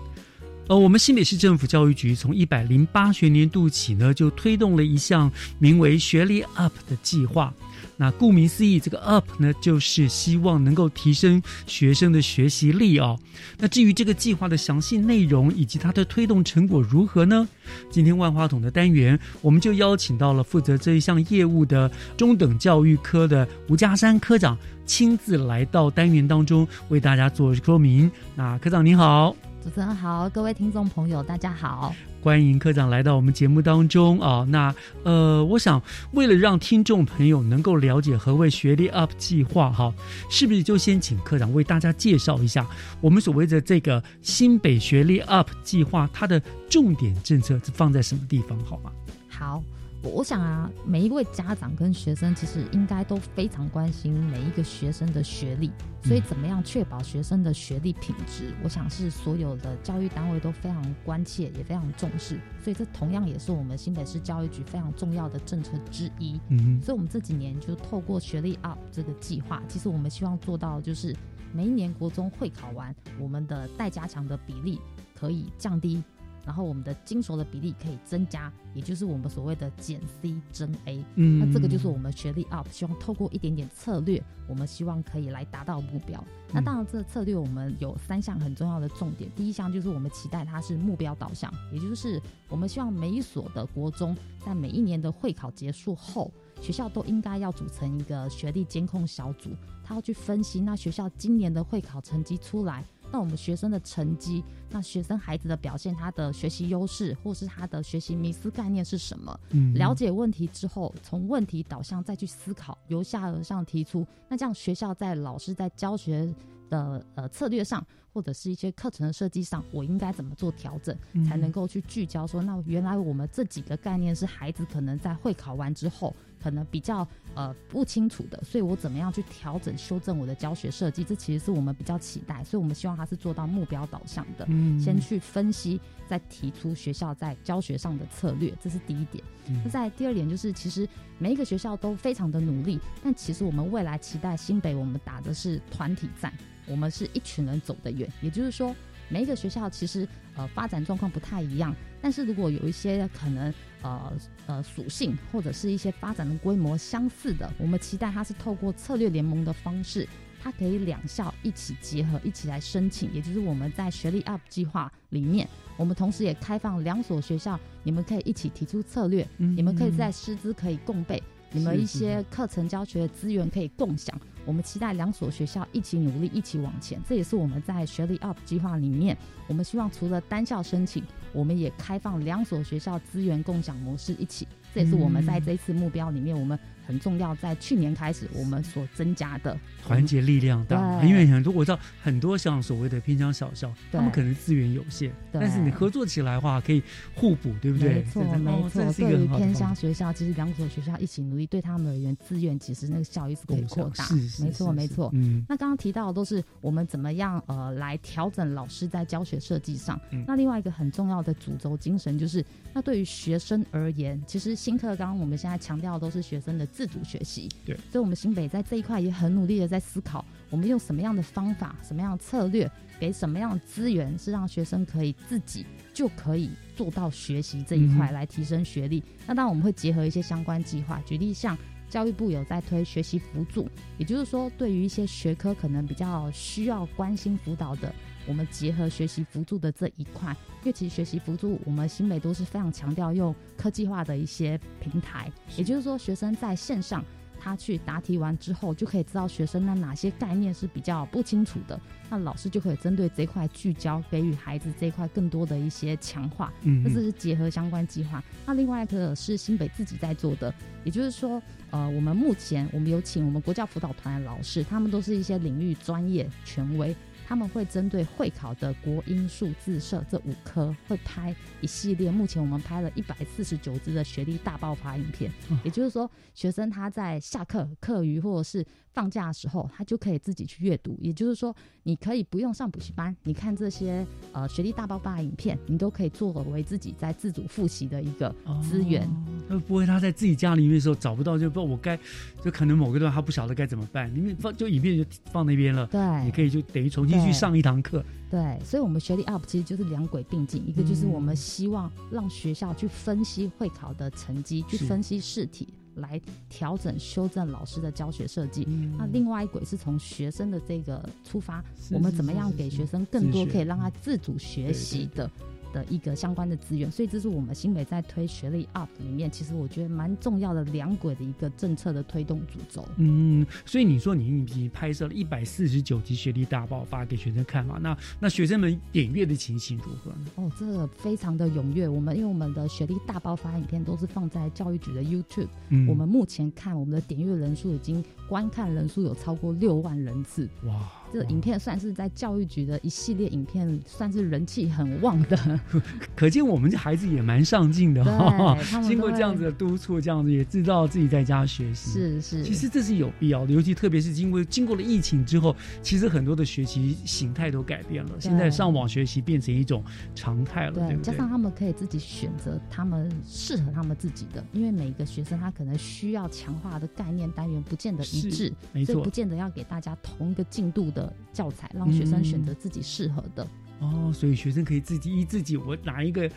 [0.69, 7.55] 呃，我们新北市政府教育局从一百零八学年度起呢，就推动了一项名为“学历 UP” 的计划。
[7.97, 13.19] 那顾名思义，这个 UP 呢，就是希望能够提升学生的学习力哦。
[13.59, 17.49] 那至于这个计划的详细内容以及它的推动成果如何呢？
[17.91, 28.11] 今天万花筒的单元，我们就邀请到了负责这一项业务的中等教育科的吴家山科长，亲自来到单元当中为大家做说明。
[28.35, 29.35] 那科长您好。
[29.63, 31.93] 主持人好，各位听众朋友，大家好，
[32.27, 34.45] 欢迎科长来到我们节目当中啊。
[34.49, 39.95] 那呃，我想为了让听众朋友能够了解何谓学历 UP 计划哈，
[40.29, 42.67] 是不是就先请科长为大家介绍一下
[43.01, 48.59] 我们所谓的这个新北学历 UP 计划，它的重点政策是放在什么地方？
[48.65, 48.91] 好吗？
[49.29, 49.63] 好。
[50.09, 55.71] 我想啊，每一位家长跟学生其实应该都非常关心每一个学生的学历，
[56.03, 62.39] 所以怎么样确保学生的学历品质，我想是所有的教育单位都非常关切，也非常重视。
[62.63, 66.41] 所以这同样也是我们新北市教育局非常重要的政策之一。
[66.49, 71.15] 嗯，所以我们这几年就透过学历 UP 这个计划，其实我们希望做到就是
[71.53, 74.81] 每一年国中会考完，我们的待加强的比例
[75.15, 76.03] 可以降低。
[76.47, 81.05] 然后我们的精熟的比例可以增加，也就是我们所谓的减 C 增 A。
[81.17, 86.23] 嗯，那这个就是我们学历 UP，希望透过一点点策略，我们希望可以来达到目标。
[86.53, 89.29] 那当然，这个策略我们有三项很重要的重点。
[89.35, 96.31] 第一项就是我们期待它是目标导向，也就是我们希望每一所的国中在每一年的会考结束后，
[96.61, 99.51] 学校都应该要组成一个学历监控小组，
[99.83, 102.85] 他要去分析那学校今年的会考成绩出来。
[103.13, 109.41] 那我们学生的成绩，那学生孩子的表现，他的学习优势，或是他的学习迷思概念是什么？
[109.51, 114.07] 嗯，了解问题之后，从问题导向再去思考，由下而上提出。
[114.29, 116.35] 那这样学校在老师在教学
[116.69, 126.15] 的呃策略上，或者是一些课程的设计上，我应该怎么做调整，才能够去聚焦说，那原来我们这几个概念是孩子可能在会考完之后。
[126.43, 131.03] 可能比较呃不清楚的，所以我怎么样去调整修正我的教学设计？
[131.03, 139.23] 这其实是我们比较期待，所以我们希望他是做到目标导向的，嗯，先去分析，再提出学校在教学上的策略，这是第一点。
[139.65, 146.33] 那在第二点就是，其实每一个学校都非常的努力，但其实我们未来期待新北，我们打的是团体战，
[146.67, 148.75] 我们是一群人走得远，也就是说。
[149.09, 154.13] 每一个学校其实呃发展状况不太一样，但是如果有一些可能呃
[154.47, 160.09] 呃属性或者是一些发展的规模相似的，我们期待它是透过策略联盟的方式。
[160.39, 171.21] 它可以两校一起结合，一起来申请，也就是我们在学历 UP 计划里面，我们同时也开放两所学校，你们可以一起提出策略，你们可以在师资可以共备，
[171.57, 174.15] 你们一些课程教学资源可以共享。
[174.45, 177.01] 我们期待两所学校一起努力，一起往前。
[177.09, 179.17] 这也是我们在学历 UP 计划里面，
[179.49, 184.47] 我们希望除了单校申请，我们也开放两所学校资源共享模式一起。
[184.75, 186.59] 这也是我们在这一次目标里面，我们。
[186.87, 196.83] 很重要，在去年开始，我们所增加的团结力量大，因为很多我知道很多像所谓的偏乡小校，他们可能资源有限，但是你合作起来的话，可以
[197.15, 197.95] 互补，对不对？
[197.95, 198.93] 没错，没错。
[198.93, 204.07] 对于偏乡学校，其实两所学校一起努力，对他们而言，资源其实那个效益是可以扩大。
[204.41, 205.11] 没错，没错。
[205.15, 210.01] 嗯，那刚刚提到的都是我们怎么样呃来调整老师在教学设计上。
[210.27, 216.67] 那另外一个很重要的主轴精神就是，那对于学生而言，其实新课纲我们现在强调的都是学生的。
[216.77, 229.03] 自主学习，对，所以，我们新北在这一块也很努力的在思考，我们用什么样的方法、什么样的策略，给什么样的资源，是让学生可以自己就可以做到学习这一块，来提升学历。
[229.27, 231.57] 那当然，我们会结合一些相关计划，举例像
[231.89, 237.91] 教育部有在推学习辅助，也就是说，对于一些学科可能比较需要关心辅导的。
[238.27, 247.05] 我们结合学习辅助的这一块，因为其实学习辅助，我们新北都是非常强调用科技化的一些平台，也就是说，学生在线上
[247.39, 251.79] 他去答题完之后，就可以知道学生那哪些概念是比较不清楚的，
[252.11, 256.53] 那老师就可以针对这块聚焦，给予孩子这一块更多的一些强化。
[256.63, 258.23] 嗯，这是结合相关计划。
[258.47, 266.97] 那另外一个是新北自己在做的，也就是说，呃，我们目前我们有请我们国教辅导团的老师，他们都是一些领域专业权威。
[267.27, 272.09] 他们会针对会考的国英数自社这五科，会拍一系列。
[272.09, 275.31] 目前我们拍了一百四十九支的学历大爆发影片，
[275.65, 278.65] 也就是说，学生他在下课、课余或者是
[278.97, 280.97] 放假的时候，他就可以自己去阅读。
[281.03, 289.07] 也就是说，你可以不用上补习班，你看这些呃学历大爆发影片，你都可以作为自己在自主复习的一个资源。
[289.49, 291.99] 那不会他在自己家里面的时候找不到，就不知道我该，
[292.43, 295.87] 就可能某个段他不晓得该怎么办，因为放就影片就放那边了。
[295.89, 297.17] 对，你可以就等于重新。
[297.27, 308.67] 去上一堂课，对，所以，我们学历 UP 其实就是两轨并进，一个就是我们希望让学校去分析会考的成绩，去分析试题，来调整修正老师的教学设计。
[308.97, 315.29] 那另外一轨是从学生的这个出发，我们怎么样给学生更多可以让他自主学习的。
[315.77, 322.89] 的一个相关的资源，所以这是我们新北在推学历 UP 里面，其实我觉得蛮重要的两轨的一个政策的推动主轴。
[322.97, 327.79] 嗯，所以你说你已经拍摄了一百四十九集学历大爆发给学生看嘛？
[327.79, 330.27] 那那学生们点阅的情形如何呢？
[330.37, 331.87] 哦，这个非常的踊跃。
[331.87, 340.49] 我们因为我们的学历大爆发影片都是放在教育局的 YouTube，嗯我们目前看我们的点阅人数已经观看人数有超过六万人次。
[340.65, 340.91] 哇！
[341.13, 345.61] 这个影片算是在教育局的一系列影片，算是人气很旺的。
[346.17, 348.57] 可见我们这孩子也蛮上进的哈。
[348.83, 351.91] 经过这样子的督促，这样子也知道自己在家学习。
[351.91, 358.13] 是是，其实这是有必要的，尤其特别是经过经过了疫情之后，其实很多的学习形态都改变了。
[358.19, 368.53] 现在上网学习变成一种常态了，对加上他们可以自己选择他们适合他们自己的，因为每一个学生他可能需要强化的概念单元不见得一致，
[368.85, 370.87] 所以不见得要给大家同一个进度。
[370.97, 373.47] 的教材让学生选择自己适合的。
[373.79, 376.31] 哦，所以学生可以自己依自己，我哪一个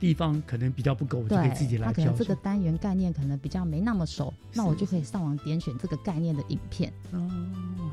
[0.00, 1.86] 地方可能比较不够，我就可以自己来。
[1.86, 7.30] 他可能这个单元概念可能比较没那么熟，那我就可以上网点选这个概念的影片哦。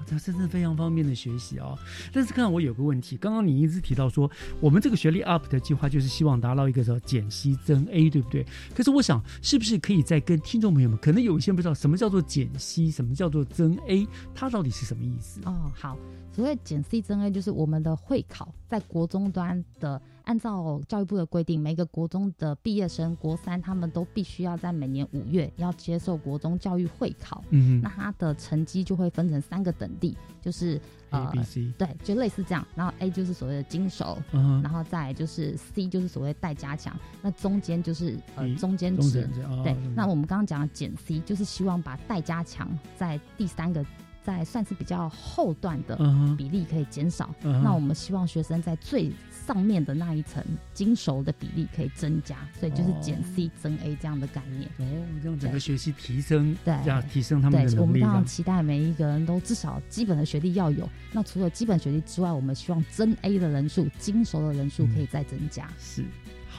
[0.05, 1.77] 这真是非常方便的学习哦。
[2.11, 8.45] 但是，看我有个问题，刚刚你一直提到说，我们这个学历 UP 的计划就是希望达到一个叫减息增 A，对不对？
[8.75, 15.39] 可是，我想是不是可以再跟听众朋友们，可能有一些不知道什么叫做减息什么叫做增 A，它到底是什么意思？
[15.45, 15.97] 哦，好。
[16.33, 27.43] 所谓减 C 增 A，就是我们的会考在国中端的，按照教育部的规定，每个国中的毕业生国三，他们都必须要在每年五月要接受国中教育会考。
[27.49, 30.79] 嗯，那他的成绩就会分成三个等地，就是
[31.09, 32.65] 呃，A、B、C，对，就类似这样。
[32.75, 39.27] 然后 A 就是所谓的金手，然后再就是 C 就是所谓待加强，那中间就是呃中间值。
[39.65, 43.85] 对，那我们刚刚讲减 C，就是希望把待加强在第三个。
[44.23, 45.97] 在算是比较后段的
[46.37, 47.33] 比例可以减少。
[47.41, 49.11] 那我们希望学生在最
[49.45, 50.43] 上面的那一层
[50.73, 54.69] 精熟的比例可以增加，所以就是减 C 增 A 这样的概念。
[54.77, 54.85] 哦，
[55.21, 58.07] 这样整个学习提升，对要提升他们的对，我们能力了。
[58.07, 60.87] 当然期待每一个人都至少基本的学历要有。
[61.11, 65.67] 那除了基本学历之外，我们希望增 A 的人数、精熟的人数可以再增加。
[65.79, 66.05] 是。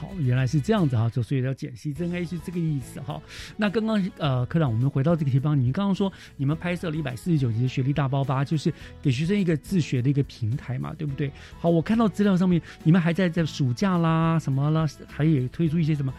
[0.03, 3.21] 好，原来是这样子哈，就所以要减 C 增 A 是这个意思哈。
[3.55, 11.31] 那刚刚呃，科长，我们回到这个地方，你刚刚说你们拍摄了一百四十九集的学历大爆发，就是给学生一个自学的一个平台嘛，对不对？
[11.57, 16.13] 好，我看到资料上面，你们还在在暑假啦什么啦，还有推出一些什么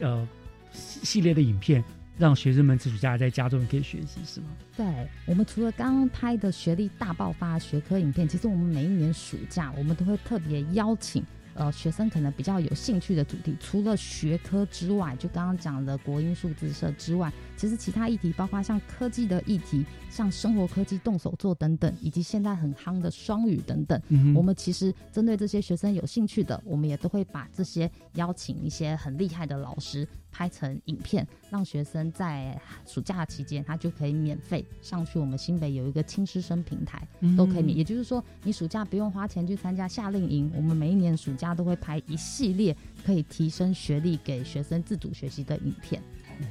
[0.00, 0.28] 呃
[0.72, 1.82] 系列的影片，
[2.18, 4.48] 让学生们暑假在家中可以学习，是吗？
[4.76, 4.86] 对
[5.24, 11.24] 我们除了刚刚拍的学历大爆发学科影片，其实我们每一年暑假我们都会特别邀请。
[11.60, 17.30] 呃，学生可能比较有兴趣的主题，除了学科之外，就刚刚讲的国音数字社之外，
[17.60, 46.02] 其实其他议题，包括像科技的议题，像生活科技、动手做等等，以及现在很夯的双语等等，嗯我们其实针对这些学生有兴趣的，我们也都会把这些邀请一些很厉害的老师拍成影片，让学生在暑假期间他就可以免费上去我们新北有一个轻师生平台，嗯都可以免，也就是说你暑假不用花钱去参加夏令营，我们每一年暑假都会拍一系列可以提升学历给学生自主学习的影片。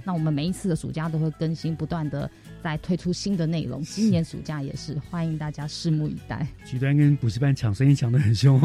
[0.03, 2.29] 那我们每一次的暑假都会更新，不断的
[2.63, 3.81] 在推出新的内容。
[3.83, 6.47] 今年暑假也是，欢迎大家拭目以待。
[6.65, 8.59] 举端跟补习班抢生意抢得很凶，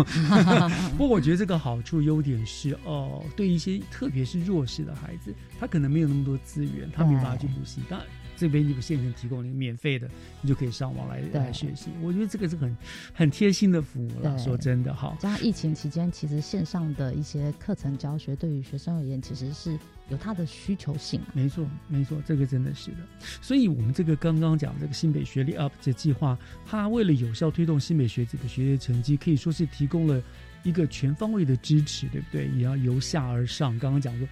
[0.97, 10.09] 不过我觉得这个好处优点是哦，对一些特别是弱势的孩子，他可能没有那么多资源，他没办法去补习，当然这边就现成提供了一个免费的，
[10.41, 11.91] 你就可以上网来来学习。
[12.03, 12.77] 我觉得这个是很
[13.13, 14.37] 很贴心的服务了。
[14.39, 19.79] 说真的哈，加上疫情期间，其实线上的一些课程教学对于学生而言，其实是
[20.09, 21.29] 有它的需求性啊。
[21.33, 22.99] 没错，没错，这个真的是的。
[23.41, 30.23] 所以，我们这个刚刚讲这个新北学历 Up 这计划，它为了有效推动新北学子的学业成绩，可以说是提供了
[30.63, 32.49] 一个全方位的支持，对不对？
[32.49, 33.79] 也要由下而上。
[33.79, 34.27] 刚刚讲说，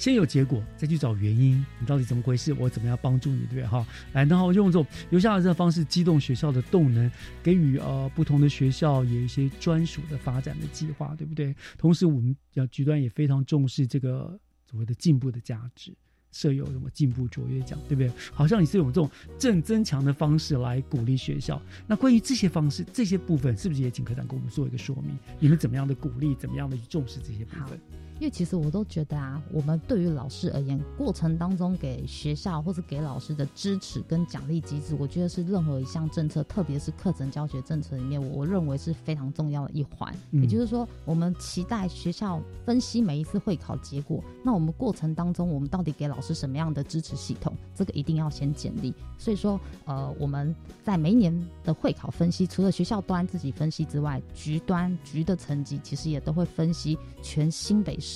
[0.00, 2.54] 先有结果，再去找原因，你到底怎么回事？
[2.54, 3.66] 我怎么样帮助你，对不对？
[3.66, 11.54] 哈，来，然后用这种由下而上的方式，激动学校的动能，给予呃不同的学校有一些专属的发展的计划，对不对？
[11.76, 15.94] 同时，我们要局端也非常重视这个所谓的进步的价值。
[16.32, 18.10] 设有什么进步卓越奖，对不对？
[18.32, 21.60] 好像你是用这种正增强的方式来鼓励学校。
[21.86, 25.10] 那关于这些方式、这些部分，是不是也请科长给我们做一个说明？
[25.40, 27.78] 你们怎么样的鼓励，怎么样的去重视这些部分？
[28.20, 40.14] 因为其实我都觉得啊，我们对于老师而言，过程当中给学校或是给老师的支持跟奖励机制，我觉得是任何一项政策，特别是课程教学政策里面，我我认为是非常重要的一环。
[40.32, 48.92] 嗯也就是说，我们期待学校分析每一次会考结果，那我们过程当中，我们到底给老师什么样的支持系统，这个一定要先建立。
[49.16, 50.54] 所以说，呃，我们
[50.84, 58.09] 在每一年的会考分析，除了学校端自己分析之外，局端局的成绩其实也都会分析全新北市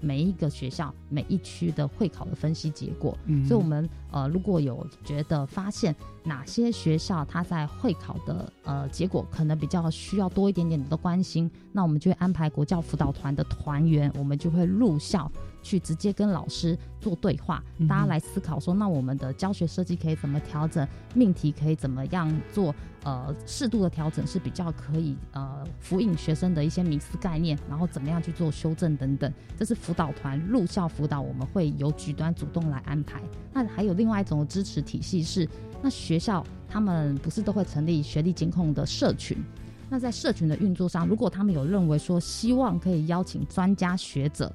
[0.00, 3.16] 每一个学校每一区的会考的分析结果。
[3.26, 5.94] 嗯所以我们呃如果有觉得发现
[6.24, 15.30] 哪些学校它在会考的呃结果可能比较需要多一点点的关心，那我们就会安排国教辅导团的团员，我们就会入校
[15.62, 33.22] 去直接跟老师做对话，嗯大家来思考说，那我们的教学设计可以怎么调整，命题可以怎么样做，呃，适度的调整是比较可以呃辅引学生的一些迷思概念，然后怎么样去做修正等等，这是辅导团入校辅导，我们会由局端主动来安排。
[33.52, 35.46] 那还有另外一种支持体系是，
[35.82, 39.36] 那学校他们不是都会成立学历监控的社群？
[39.90, 44.50] 那在社群的运作上，如果他们有认为说希望可以邀请专家学者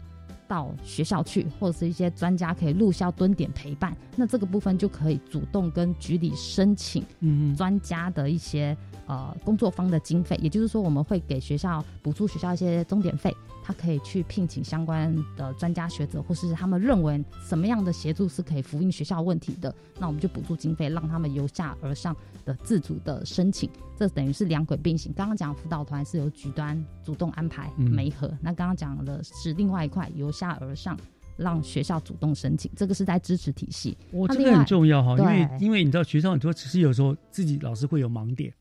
[0.48, 8.76] 到学校去，或者是一些专家可以入校蹲点陪伴，那这个部分就可以主动跟局里申请嗯专家的一些
[9.06, 13.32] 呃工作方的经费，也就是说我们会给学校补助学校一些钟点费，
[13.66, 25.12] 他可以去聘请相关的专家学者，或是他们认为什么样的协助是可以福音学校问题的，那我们就补助经费，让他们由下而上的自主的申请，这等于是两轨并行。
[25.14, 30.96] 刚刚讲辅导团是由局端主动安排嗯媒合，那刚刚讲的是另外一块由下而上。
[31.38, 33.98] 让学校主动申请，这个是在支持体系。
[34.10, 38.54] 我这个很重要哈，因为因为你知道学校很多其实有时候自己老师会有盲点。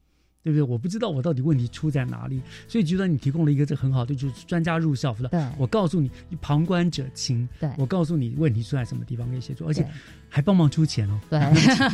[0.44, 0.62] 对不对？
[0.62, 5.30] 我不知道我到底问题出在哪里，所以觉得你提供了一个这很好的，就是专家入校辅导。
[5.30, 6.10] 对我告诉你，
[6.42, 7.48] 旁观者清。
[7.58, 9.84] 对，我告诉你问题出在什么地方可以协助，而且
[10.28, 11.18] 还帮忙出钱哦。
[11.30, 11.40] 对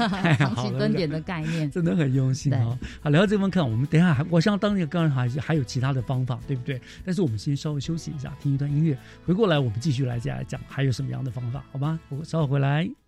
[0.09, 2.77] 太长期蹲点的概念真的很用心哦。
[3.01, 6.81] 好，聊到这部分，我们等一下还，我想当然当然还还有其他的方法，对不对？
[7.05, 12.01] 但是我们先稍微休息一下，听一段音乐，回过来我们继续来再来讲还有什么样的方法，好吗？
[12.09, 13.00] 我稍后回来。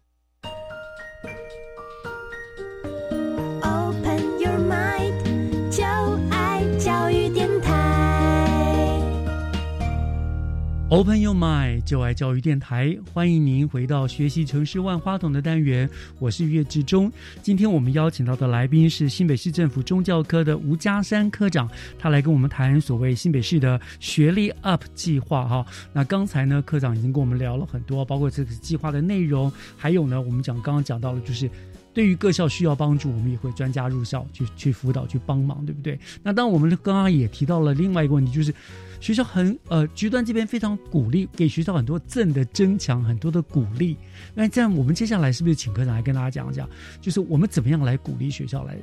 [10.92, 15.88] Open Your Mind，就爱教育电台，欢迎您回到学习城市万花筒的单元，
[16.18, 17.10] 我是岳志忠。
[17.40, 21.66] 今天我们邀请到的来宾是新北市政府中教科的吴家山科长，
[21.98, 25.64] 他来跟我们谈所谓新北市的学历 Up 计划哈。
[25.94, 31.48] 那刚才呢，科长已经跟我们聊了很多，包括这个计划的内容，还有呢，我们讲刚刚讲到了，就是
[31.94, 35.98] 对于各校需要帮助，我们也会专家入校去去辅导去帮忙，对不对？
[36.22, 38.54] 那当，我们刚刚也提到了另外一个问题，就是。
[39.02, 43.96] 学校很呃，局端这边非常鼓励，给学校很多正的增强，很多的鼓励。
[44.32, 48.78] 那这样，我们接下来是不是请科长来跟大家讲讲，就是我们怎么样来鼓励学校来，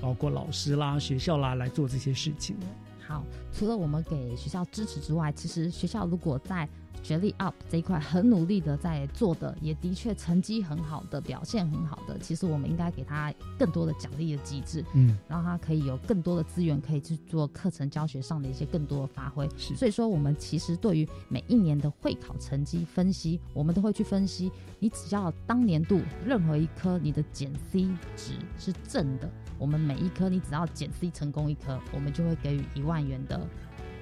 [0.00, 2.66] 包括老师啦、学校啦来做这些事情呢？
[3.04, 6.68] 好，除了我们给学校支持之外，其实学校如果在
[7.02, 19.48] 学历 up 这一块很努力的在做的，也的确成绩很好的表现很好的，其实我们应该给他更多的奖励的机制，嗯，让他可以有更多的资源可以去做课程教学上的一些更多的发挥。
[19.56, 27.86] 所以说，我们其实对于每一年的会考成绩分析，我们都会去分析，你只要当年度任何一科你的减 C
[28.16, 33.40] 值是正的，我们每一科你只要减 C 成功一科，我们就会给予一万元的。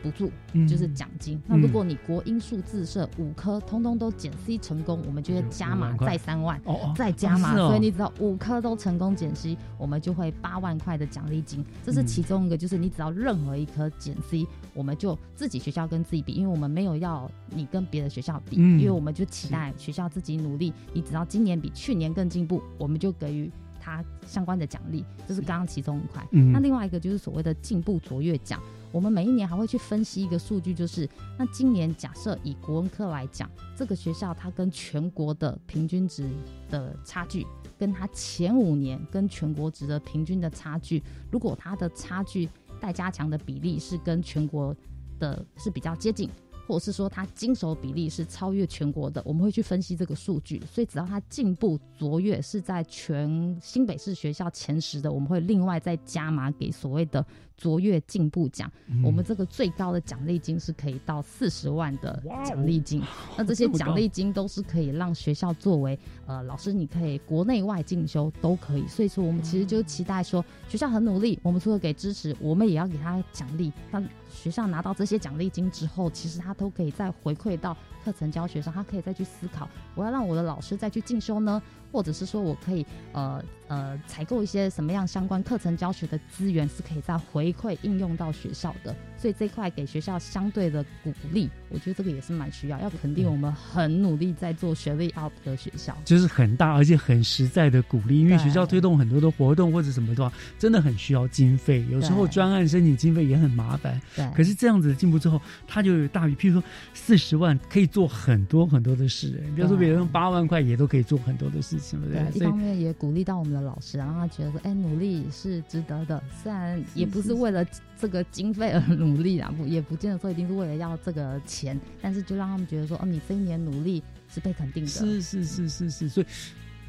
[0.03, 0.31] 补助
[0.67, 1.41] 就是奖金。
[1.47, 6.61] 那如果你国英数自设五科，通通都减 C 成功，我们就会加码再三万，
[6.97, 7.55] 再加码。
[7.55, 11.65] 所以你只要五科都成功减 C，我们就会八万块的奖励金。
[11.85, 20.73] 这是其中一个，就是你只要任何一科减 C，我们就自己学校跟自己比，因为我们没有要你跟别的学校比，因为我们就期待学校自己努力。
[20.93, 23.51] 你只要今年比去年更进步，我们就给予
[23.81, 25.05] 他相关的奖励。
[25.27, 26.27] 这是刚刚其中一块。
[26.31, 28.61] 那另外一个就是所谓的进步卓越奖。
[28.93, 36.29] 我们每一年还会去分析一个数据，就是那今年假设以国文科来讲，这个学校它跟全国的平均值
[36.69, 37.47] 的差距，
[37.79, 44.77] 跟它前五年跟全国值的平均的差距，如果它的差距待加强的比例是跟全国
[45.19, 46.29] 的是比较接近。
[46.73, 50.59] 或是说他经手比例是超越全国的，我们会去分析这个数据。
[50.65, 57.23] 所以只要他进步卓越是在全新北市学校前十的，我们会另外再加码给所谓的
[57.59, 58.73] 卓越进步奖。
[59.05, 63.03] 我们这个最高的奖励金是可以到四十万的奖励金。
[63.37, 68.89] 那这些奖励金都是可以让学校作为呃老师，你可以国内外进修都可以。
[68.89, 73.71] 所以说我们其实就期待说学校很努力，我们除了给支持，我们也要给他奖励。
[73.91, 88.95] 让学校拿到这些奖励金之后，其实他都可以再回馈到课程教学上，他可以再去思考，我要让我的老师再去进修呢，或者是说我可以呃呃采购一些什么样相关课程教学的资源，是可以再回馈应用到学校的。
[89.17, 104.01] 所以这块给学校相对的鼓励，我觉得这个也是蛮需要，要肯定我们很努力在做学历 up 的学校，就是很大而且很实在的鼓励，因为学校推动很多的活动或者什么的话，真的很需要经费，有时候专案申请经费也很麻烦。
[104.17, 112.37] 对，可是这样子进步之后，它就有大于，譬如说四十万可以做很多很多的事，比如说别人用八万块也都可以做很多的事情，对不对？
[112.37, 117.65] 一方面也鼓励到我们的老师，让他觉得说，哎，努力是值得的， 虽然也不是为了
[118.01, 119.13] 这个经费而努。
[119.13, 124.89] 努力啊，不也不见得说一定是为了要这个钱，但是就让他们觉得说，哦，你这一年努力是被肯定的。
[124.89, 126.27] 是是是是是，所以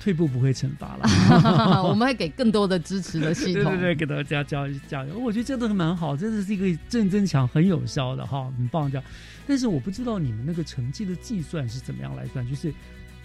[0.03, 1.07] 退步不会惩罚了，
[1.87, 5.17] 我们会给更多的支持的系统， 对对对，给大家加加油。
[5.17, 9.05] 我觉得这都是蛮好，真的是一个正增强很有效的哈，很棒这样。
[9.47, 12.73] 但是我不知道你们那个成绩的计算是怎么样来算，就是。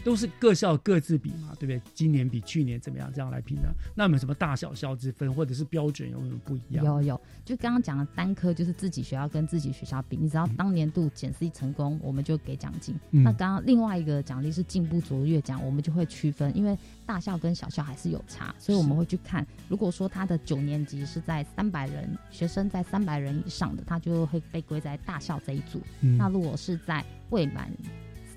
[0.08, 1.82] 都是各校各自比嘛，对不对？
[1.92, 3.12] 今年比去年怎么样？
[3.12, 3.68] 这样来评的。
[3.94, 6.82] 那有没有什么大小校之分，或者是标准有没有不一样？
[6.82, 12.98] 有有，就刚刚讲的单科就是自己学校跟自己学校比，你只要当年度减 C 成功，我们就给奖金。
[13.10, 19.46] 那刚刚另外一个奖励是进步卓越奖，我们就会区分，因为大校跟小校还是有差，所以我们会去看。
[19.68, 25.82] 如果说他的九年级是在三百人学生在三百人以上的，他就会被归在大校这一组。
[26.00, 27.70] 那如果是在未满。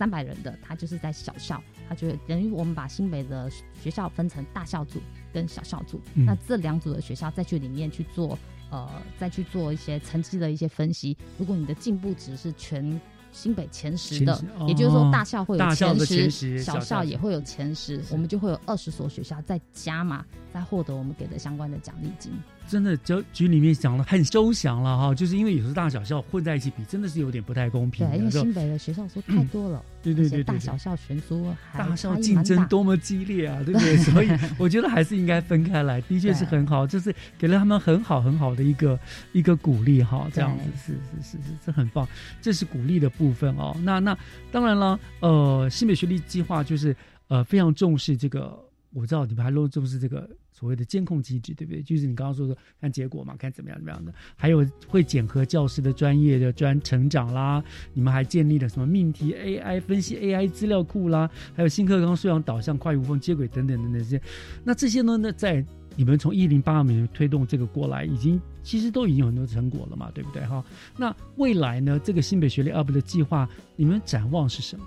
[0.01, 3.47] 三百人的，他就是在小校，他就等于我们把新北的
[3.83, 4.99] 学校分成大校组
[5.31, 8.35] 跟小校组，那这两组的学校再去里面去做，
[8.71, 8.89] 呃，
[9.19, 11.15] 再去做一些成绩的一些分析。
[11.37, 12.99] 如果你的进步值是全
[13.31, 15.99] 新北前十的，也就是说大校会有前
[16.31, 22.33] 十，小校也会有前十，我们就会有二十所学校再加码，再获得我们给的相关的奖励金。
[22.67, 28.07] 真的，就局里面讲了很周详了哈，就是因为有时候大小校混在一起比，真的是有点不太公平。
[28.09, 33.97] 对，因为新北的学校说太多了，对对对，大小校悬殊，大校竞争多么激烈啊，对不对？
[34.03, 38.97] 所以我觉得还是应该分开来，的确是很好，就是给了他们很好很好的一个
[39.33, 42.07] 一个鼓励哈，这样子是是是是，这很棒，
[42.41, 43.75] 这是鼓励的部分哦。
[43.83, 44.17] 那那
[44.51, 46.95] 当然了，呃，新北学历计划就是
[47.27, 48.57] 呃非常重视这个。
[48.93, 51.81] 我知道你们还漏重视这个所谓的监控机制，对不对？
[51.81, 57.63] 就是你刚刚说的看结果嘛，看怎么样怎么样的，还有会检核教师的专业的专成长啦。
[57.93, 64.21] 你们还建立了什么命题 AI 分析 AI 资料库啦，还有新课纲素养导向、跨域无缝接轨等等等等这些。
[64.63, 65.65] 那这些呢，那在
[65.95, 70.63] 你们从一零八二年推动这个过来，已经其实都已经有很多成果了嘛，对不对哈？
[70.97, 74.85] 那未来呢，这个新北学历 UP 的计划，你们展望是什么？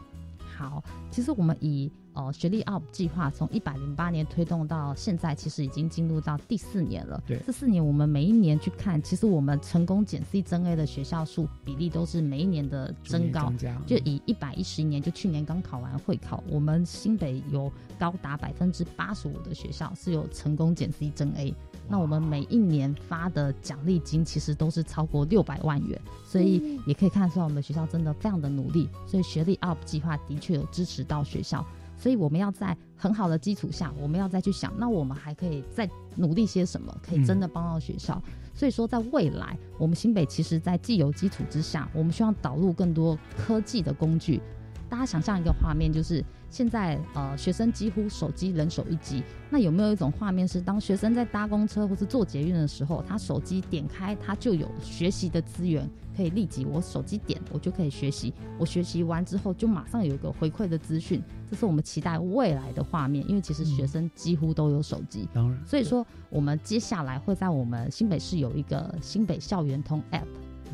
[0.56, 7.22] 好，其实我们以呃学历 UP 计划从一百零八年推动到现在，其实已经进入到第四年了。
[7.26, 13.52] 对，这四年我们每一年去看，其实我们成功减 C 增 A 的学校数比例都是每一年的增高。
[13.86, 21.54] 就以一百一十年，就去年刚考完会考，我们新北有高达百分之八十五的学校是有成功减 C 增 A。
[21.86, 28.88] 那我们每一年发的奖励金其实都是超过六百万元，所以也可以看出来我们学校真的非常的努力。
[29.06, 31.62] 所以学历 UP 计划的确有支持到学校，
[32.04, 38.22] 所以我们要在很好的基础下，我们要再去想，那我们还可以再努力些什么，可以真的帮到学校。
[38.54, 44.38] 所以说，在未来，我们新北其实在既有基础之下，我们需要导入更多科技的工具。
[44.86, 49.22] 大家想象一个画面，就是现在呃，学生几乎手机人手一机。
[49.48, 58.32] 那有没有一种画面是，当学生在搭公车或是坐捷运的时候，他手机点开，他就有学习的资源，可以立即我手机点，我就可以学习。
[58.58, 61.22] 我学习完之后，就马上有一个回馈的资讯。
[61.50, 65.28] 这是我们期待未来的画面，因为其实学生几乎都有手机。
[65.32, 70.26] 当然，所以说我们接下来会在我们新北市有一个新北校园通 App，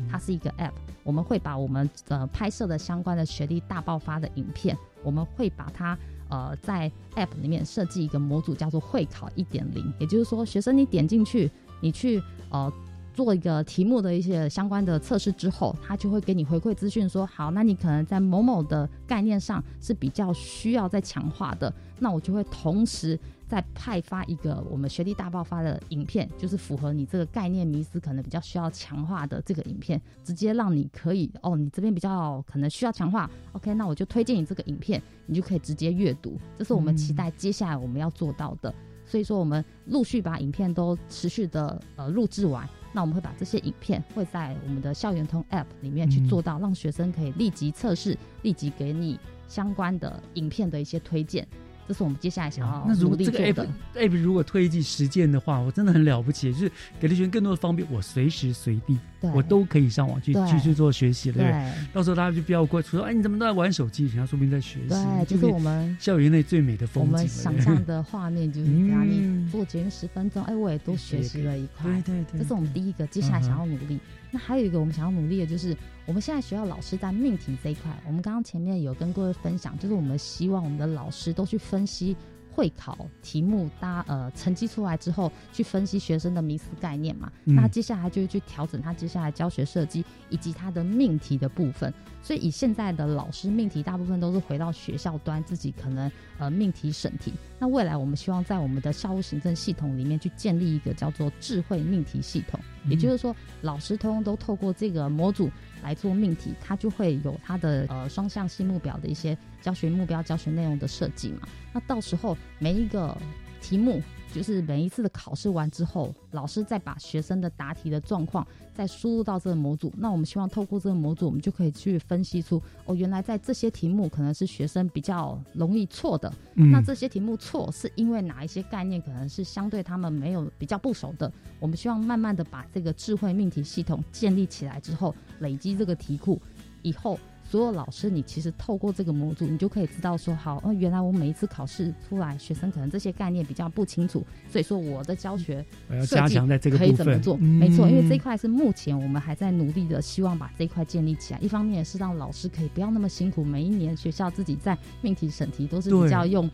[0.09, 0.73] 它是一个 App。
[1.03, 5.97] 我们会把我们呃拍摄的相关的学历大爆发的影片，我们会把它
[6.29, 9.91] 呃在 App 里面设计一个模组，叫做会考一点零。
[9.99, 11.49] 也就是说，学生你点进去，
[11.81, 12.21] 你去
[12.51, 12.71] 呃
[13.13, 23.19] 做一个题目的一些相关的测试之后，他就会给你回馈资讯，说好，那你可能在某某的概念上是比较需要再强化的，那我就会同时。
[23.51, 36.39] 再派发一个我们学历大爆发的影片，就是符合你这个概念迷思，可能比较需要强化的这个影片，直接让你可以哦，你这边比较可能需要强化，OK，那我就推荐你这个影片，你就可以直接阅读。
[36.57, 38.73] 这是我们期待接下来我们要做到的。
[39.11, 51.45] 所以说，我们陆续把影片都持续的呃录制完，那我们会把这些影片会在我们的校园通 App 里面去做到，让学生可以立即测试，立即给你相关的影片的一些推荐。
[51.91, 52.85] 这是我们接下来想要。
[52.87, 56.71] 那如果这个 app app 如果推进实践的话，我真的很了不起，就是
[57.01, 58.97] 给了学生更多的方便，我随时随地
[59.33, 61.35] 我都可以上网去继续做学习了。
[61.35, 64.05] 对，到时候大家就不要过说，哎，你怎么都在玩手机？
[64.05, 64.87] 人家说不定在学习。
[64.87, 67.11] 对，就是我们校园内最美的风景。
[67.11, 71.91] 我们想象的画面就是这样，你做节约十分钟，哎，我也都学习了一块。
[72.05, 73.99] 对对对，这是我们第一个接下来想要努力。
[74.31, 75.75] 那还有一个我们想要努力的就是，
[76.05, 82.15] 我们现在学校老师在命题这一块，我们刚刚前面有跟各位分享，就是我们希望我们的老师都去分析。
[82.53, 87.31] 会考题目，搭呃成绩出来之后，去分析学生的迷思概念嘛？
[87.45, 91.93] 那接下来就会去调整他接下来教学设计以及他的命题的部分。
[92.21, 97.33] 所以以现在的老师命题，大部分都是回到学校端自己可能呃命题审题。
[97.57, 105.49] 那未来我们希望在我们的校务行政系统里面去建立一个叫做智慧命题系统，也就是说，老师通通都透过这个模组。
[105.81, 111.47] 来做命题，它就会有它的呃双向性目标的一些教学目标、教学内容的设计嘛。
[111.73, 113.17] 那到时候每一个
[113.61, 114.01] 题目。
[114.33, 119.91] 就是每一次的考试完之后，老师再把学生的答题的状况再输入到这个模组。
[119.97, 126.31] 那我们希望透过这个模组，我们就可以去分析出哦，原来在这些题目可能是学生比较容易错的。
[126.55, 131.31] 那这些题目错是因为哪一些概念可能是相对他们没有比较不熟的？
[131.59, 136.41] 我们希望慢慢的把这个智慧命题系统建立起来之后，累积这个题库
[136.81, 137.19] 以后。
[137.51, 145.65] 所有老师，你其实透过这个模组，你就可以知道说，好，哦，原来我每一次考试出来，学生可能这些概念比较不清楚，所以说我的教学
[146.09, 147.35] 加强在这个可以怎么做？
[147.35, 151.39] 没错，因为这一块是目前我们还在努力的，希望把这一块建立起来。
[151.41, 156.49] 一方面是让老师可以不要那么辛苦，每一年学校自己在命题审题都是比较用。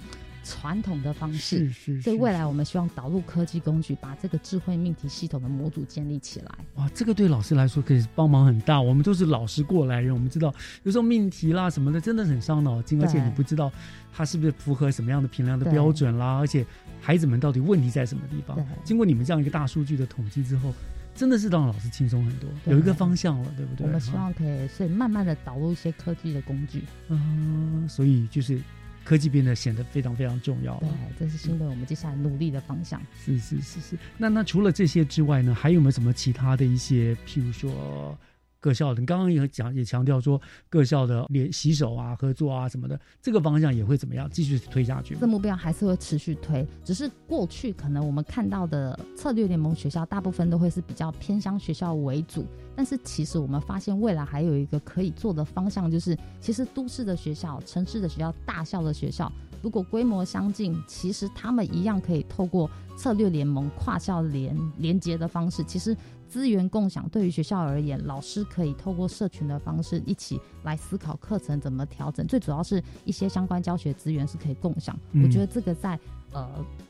[0.47, 6.51] 传统的方式，是是，所以未来我们希望导入科技工具，把这个智慧命题系统的模组建立起来。
[6.75, 8.81] 哇，这个对老师来说可以帮忙很大。
[8.81, 13.71] 我们都是老师过来人，我们知道有时候命题啦什么的真的很伤脑筋，而且你不知道
[14.13, 16.65] 它是不是符合什么样的评量的标准啦，而且
[17.01, 18.57] 孩子们到底问题在什么地方？
[18.83, 20.73] 经过你们这样一个大数据的统计之后，
[21.13, 23.85] 真的是让老师轻松很多，有一个方向了，对不对？
[23.85, 26.83] 我们希望可以，所以慢慢的导入一些科技的工具。
[27.09, 28.61] 嗯，所以就是。
[29.07, 30.77] 科技变得显得非常非常重要。
[30.79, 33.01] 对，这是新的我们接下来努力的方向。
[33.23, 33.97] 是是是是。
[34.17, 38.19] 那那除了这些之外呢，还有没有什么其他的一些，譬如说
[38.59, 45.15] 各校的，你刚刚也讲也强调说各校的联洗手啊、合作啊什么的，这个方向也会怎么样继续推下去？
[45.15, 52.45] 这目标还是会持续推，只是过去可能我们看到的策略联盟学校，大部分都会是比较偏乡学校为主。
[52.75, 59.31] 但是其实我们发现未来还有一个可以做的方向，就是其实都市的学校、城市的学校、大校的学校，
[59.61, 65.95] 如果规模相近，其实他们一样可以透过策略联盟、跨校联连接的方式，其实。
[66.27, 72.27] 资源共享对于学校而言，老师可以透过社群的方式一起来思考课程怎么调整。
[72.27, 74.97] 最主要是一些相关教学资源是可以共享。
[75.23, 75.97] 我觉得这个在
[76.31, 76.47] 呃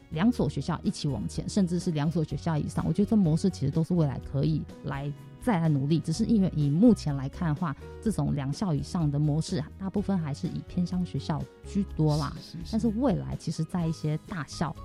[0.09, 5.11] 两所学校一起往前，甚至是两所学校以上，我觉得这模式其实都是未来可以来
[5.41, 5.99] 再来努力。
[5.99, 12.35] 只是因为以目前来看的话，这种两校以上的模式，大部分还是以偏乡学校居多啦。
[12.71, 14.75] 但是未来其实，在一些大校。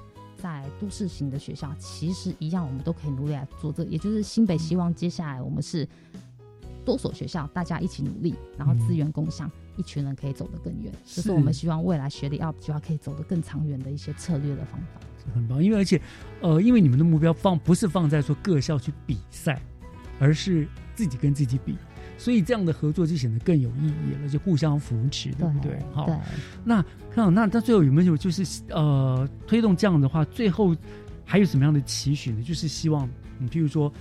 [0.42, 3.84] 在都市型的学校，其实一样，我们都可以努力来做这。
[3.84, 5.88] 也就是新北希望接下来我们是
[6.84, 10.92] 多所学校，大家一起努力，然后资源共享，一群人可以走得更远。
[11.06, 15.00] 这是我们希望未来学历 up 计划可以走得更长远的一些策略的方法。
[15.32, 16.02] 很棒，因为而且
[16.40, 19.62] 呃，因为你们的目标放不是放在说各校去比赛，
[20.18, 20.66] 而是
[20.96, 21.76] 自己跟自己比。
[22.22, 25.76] 所以这样的合作就显得更有意义了，就互相扶持，对不对？
[25.92, 26.08] 好，
[26.64, 30.72] 那看那那最后有没有就是呃推动这样的话，最后
[31.24, 32.40] 还有什么样的期许呢？
[32.40, 33.08] 就是希望
[33.40, 33.92] 你譬如说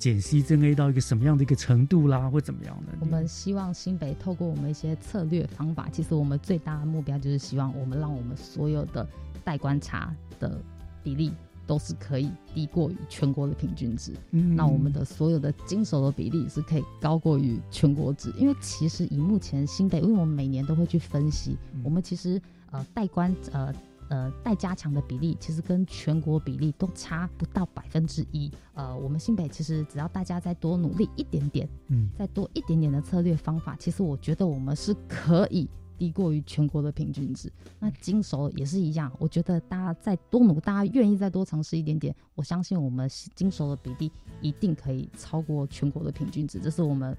[0.00, 2.98] 减 C 增 A 到一个什么样的一个程度啦，或怎么样的？
[2.98, 9.08] 我们希望新北透过我们一些策略方法，其实我们最大的目标就是希望我们让我们所有的
[9.44, 10.60] 待观察的
[11.04, 11.32] 比例。
[11.66, 18.32] 都是可以低过于全国的平均值，嗯那我们的所有的经手的比例是可以高过于全国值。
[18.38, 22.40] 因为其实以目前新北，因为我们每年都会去分析，我们其实
[22.70, 23.74] 呃带关呃
[24.08, 28.50] 呃待加强的比例，其实跟全国比例都差不到百分之一。
[28.74, 35.68] 呃，我们新北其实只要大家再多努力一点点，嗯，再多一点点的策略方法，其实我觉得我们是可以。
[35.98, 39.10] 低过于全国的平均值，那金手也是一样。
[39.18, 47.16] 我觉得大家再多努，大家愿意再多尝试一点点，我相信我们金手的比例一定可以超过全国的平均值，这是我们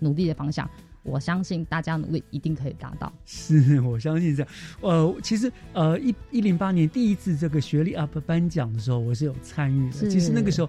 [0.00, 0.68] 努力的方向。
[1.04, 3.10] 我相信大家努力一定可以达到。
[3.24, 4.52] 是我相信这样。
[4.82, 10.10] 呃，其实呃一一零八年第一次这个学历 UP 颁奖的时候，我是有参与的。
[10.10, 10.68] 其实那个时候。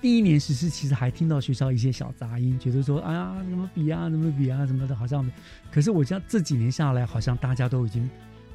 [0.00, 5.28] 第一年实施，其实还听到学校一些小杂音，觉得说，哎呀，怎么比啊，怎么比啊，什么的，好像。
[5.72, 8.08] 可是我家这几年下来，好像大家都已经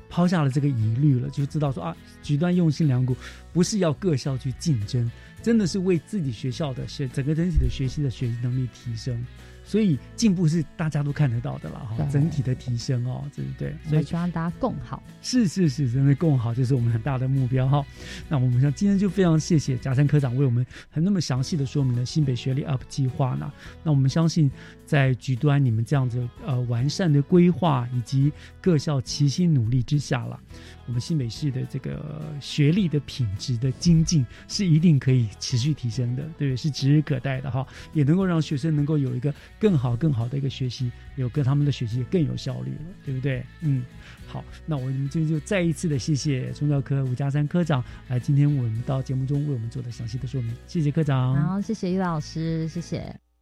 [0.09, 3.15] 抛下了这个疑虑了，就知道说啊，极端用心良苦，
[3.51, 9.25] 不是要各校去竞争，真的是为自己学校的学整个整体的学习的学习能力提升。
[9.63, 13.75] 所以进步是大家都看得到的了哈，整体的提升哦，对不对？
[13.89, 15.01] 所以希望大家共好。
[15.21, 17.85] 是是是，真的共好，这是我们很大的目标哈。
[18.27, 23.51] 那我们像今天就非常谢谢贾山科长为我们很那么详细的说明了新北学历 UP 计划呢。
[23.83, 24.51] 那我们相信，
[24.85, 28.31] 在局端你们这样子呃完善的规划以及
[28.61, 30.39] 各校齐心努力之下了。
[30.85, 43.45] 我们新北市的这个学历的品质的精进是一定可以持续提升的，对，是指日可待的哈，也能够让学生能够有一个更好更好的一个学习，有跟他们的学习更有效率了，对不对？
[43.61, 43.83] 嗯，
[44.27, 53.32] 好，那我们今天就再一次的谢谢中教科吴家山科长来今天我们到节目中为我们做的详细的说明，谢谢科长，好，谢谢于老师，谢谢。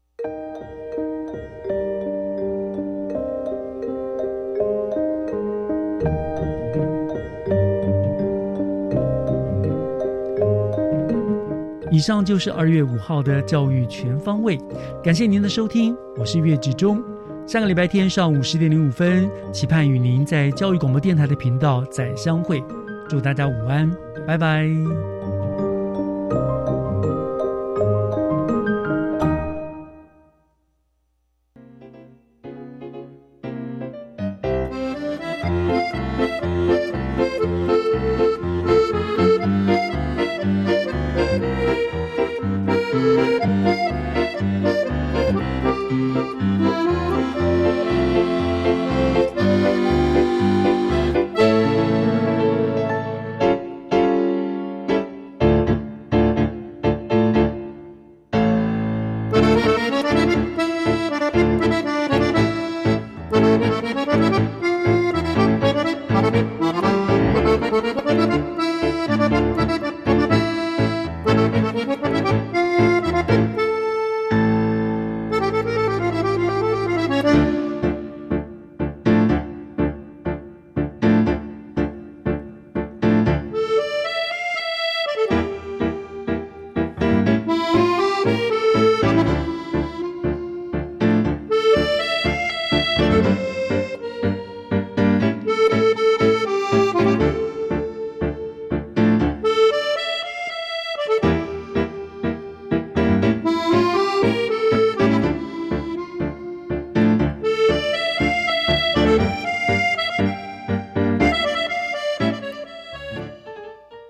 [11.92, 14.58] 以上就是二月五号的教育全方位，
[15.04, 17.04] 感谢您的收听，我是岳志忠。
[17.46, 22.64] 下个礼拜天上午十点零五分，期盼与您在教育广播电台的频道再相会。
[23.08, 23.92] 祝大家午安，
[24.26, 24.66] 拜拜。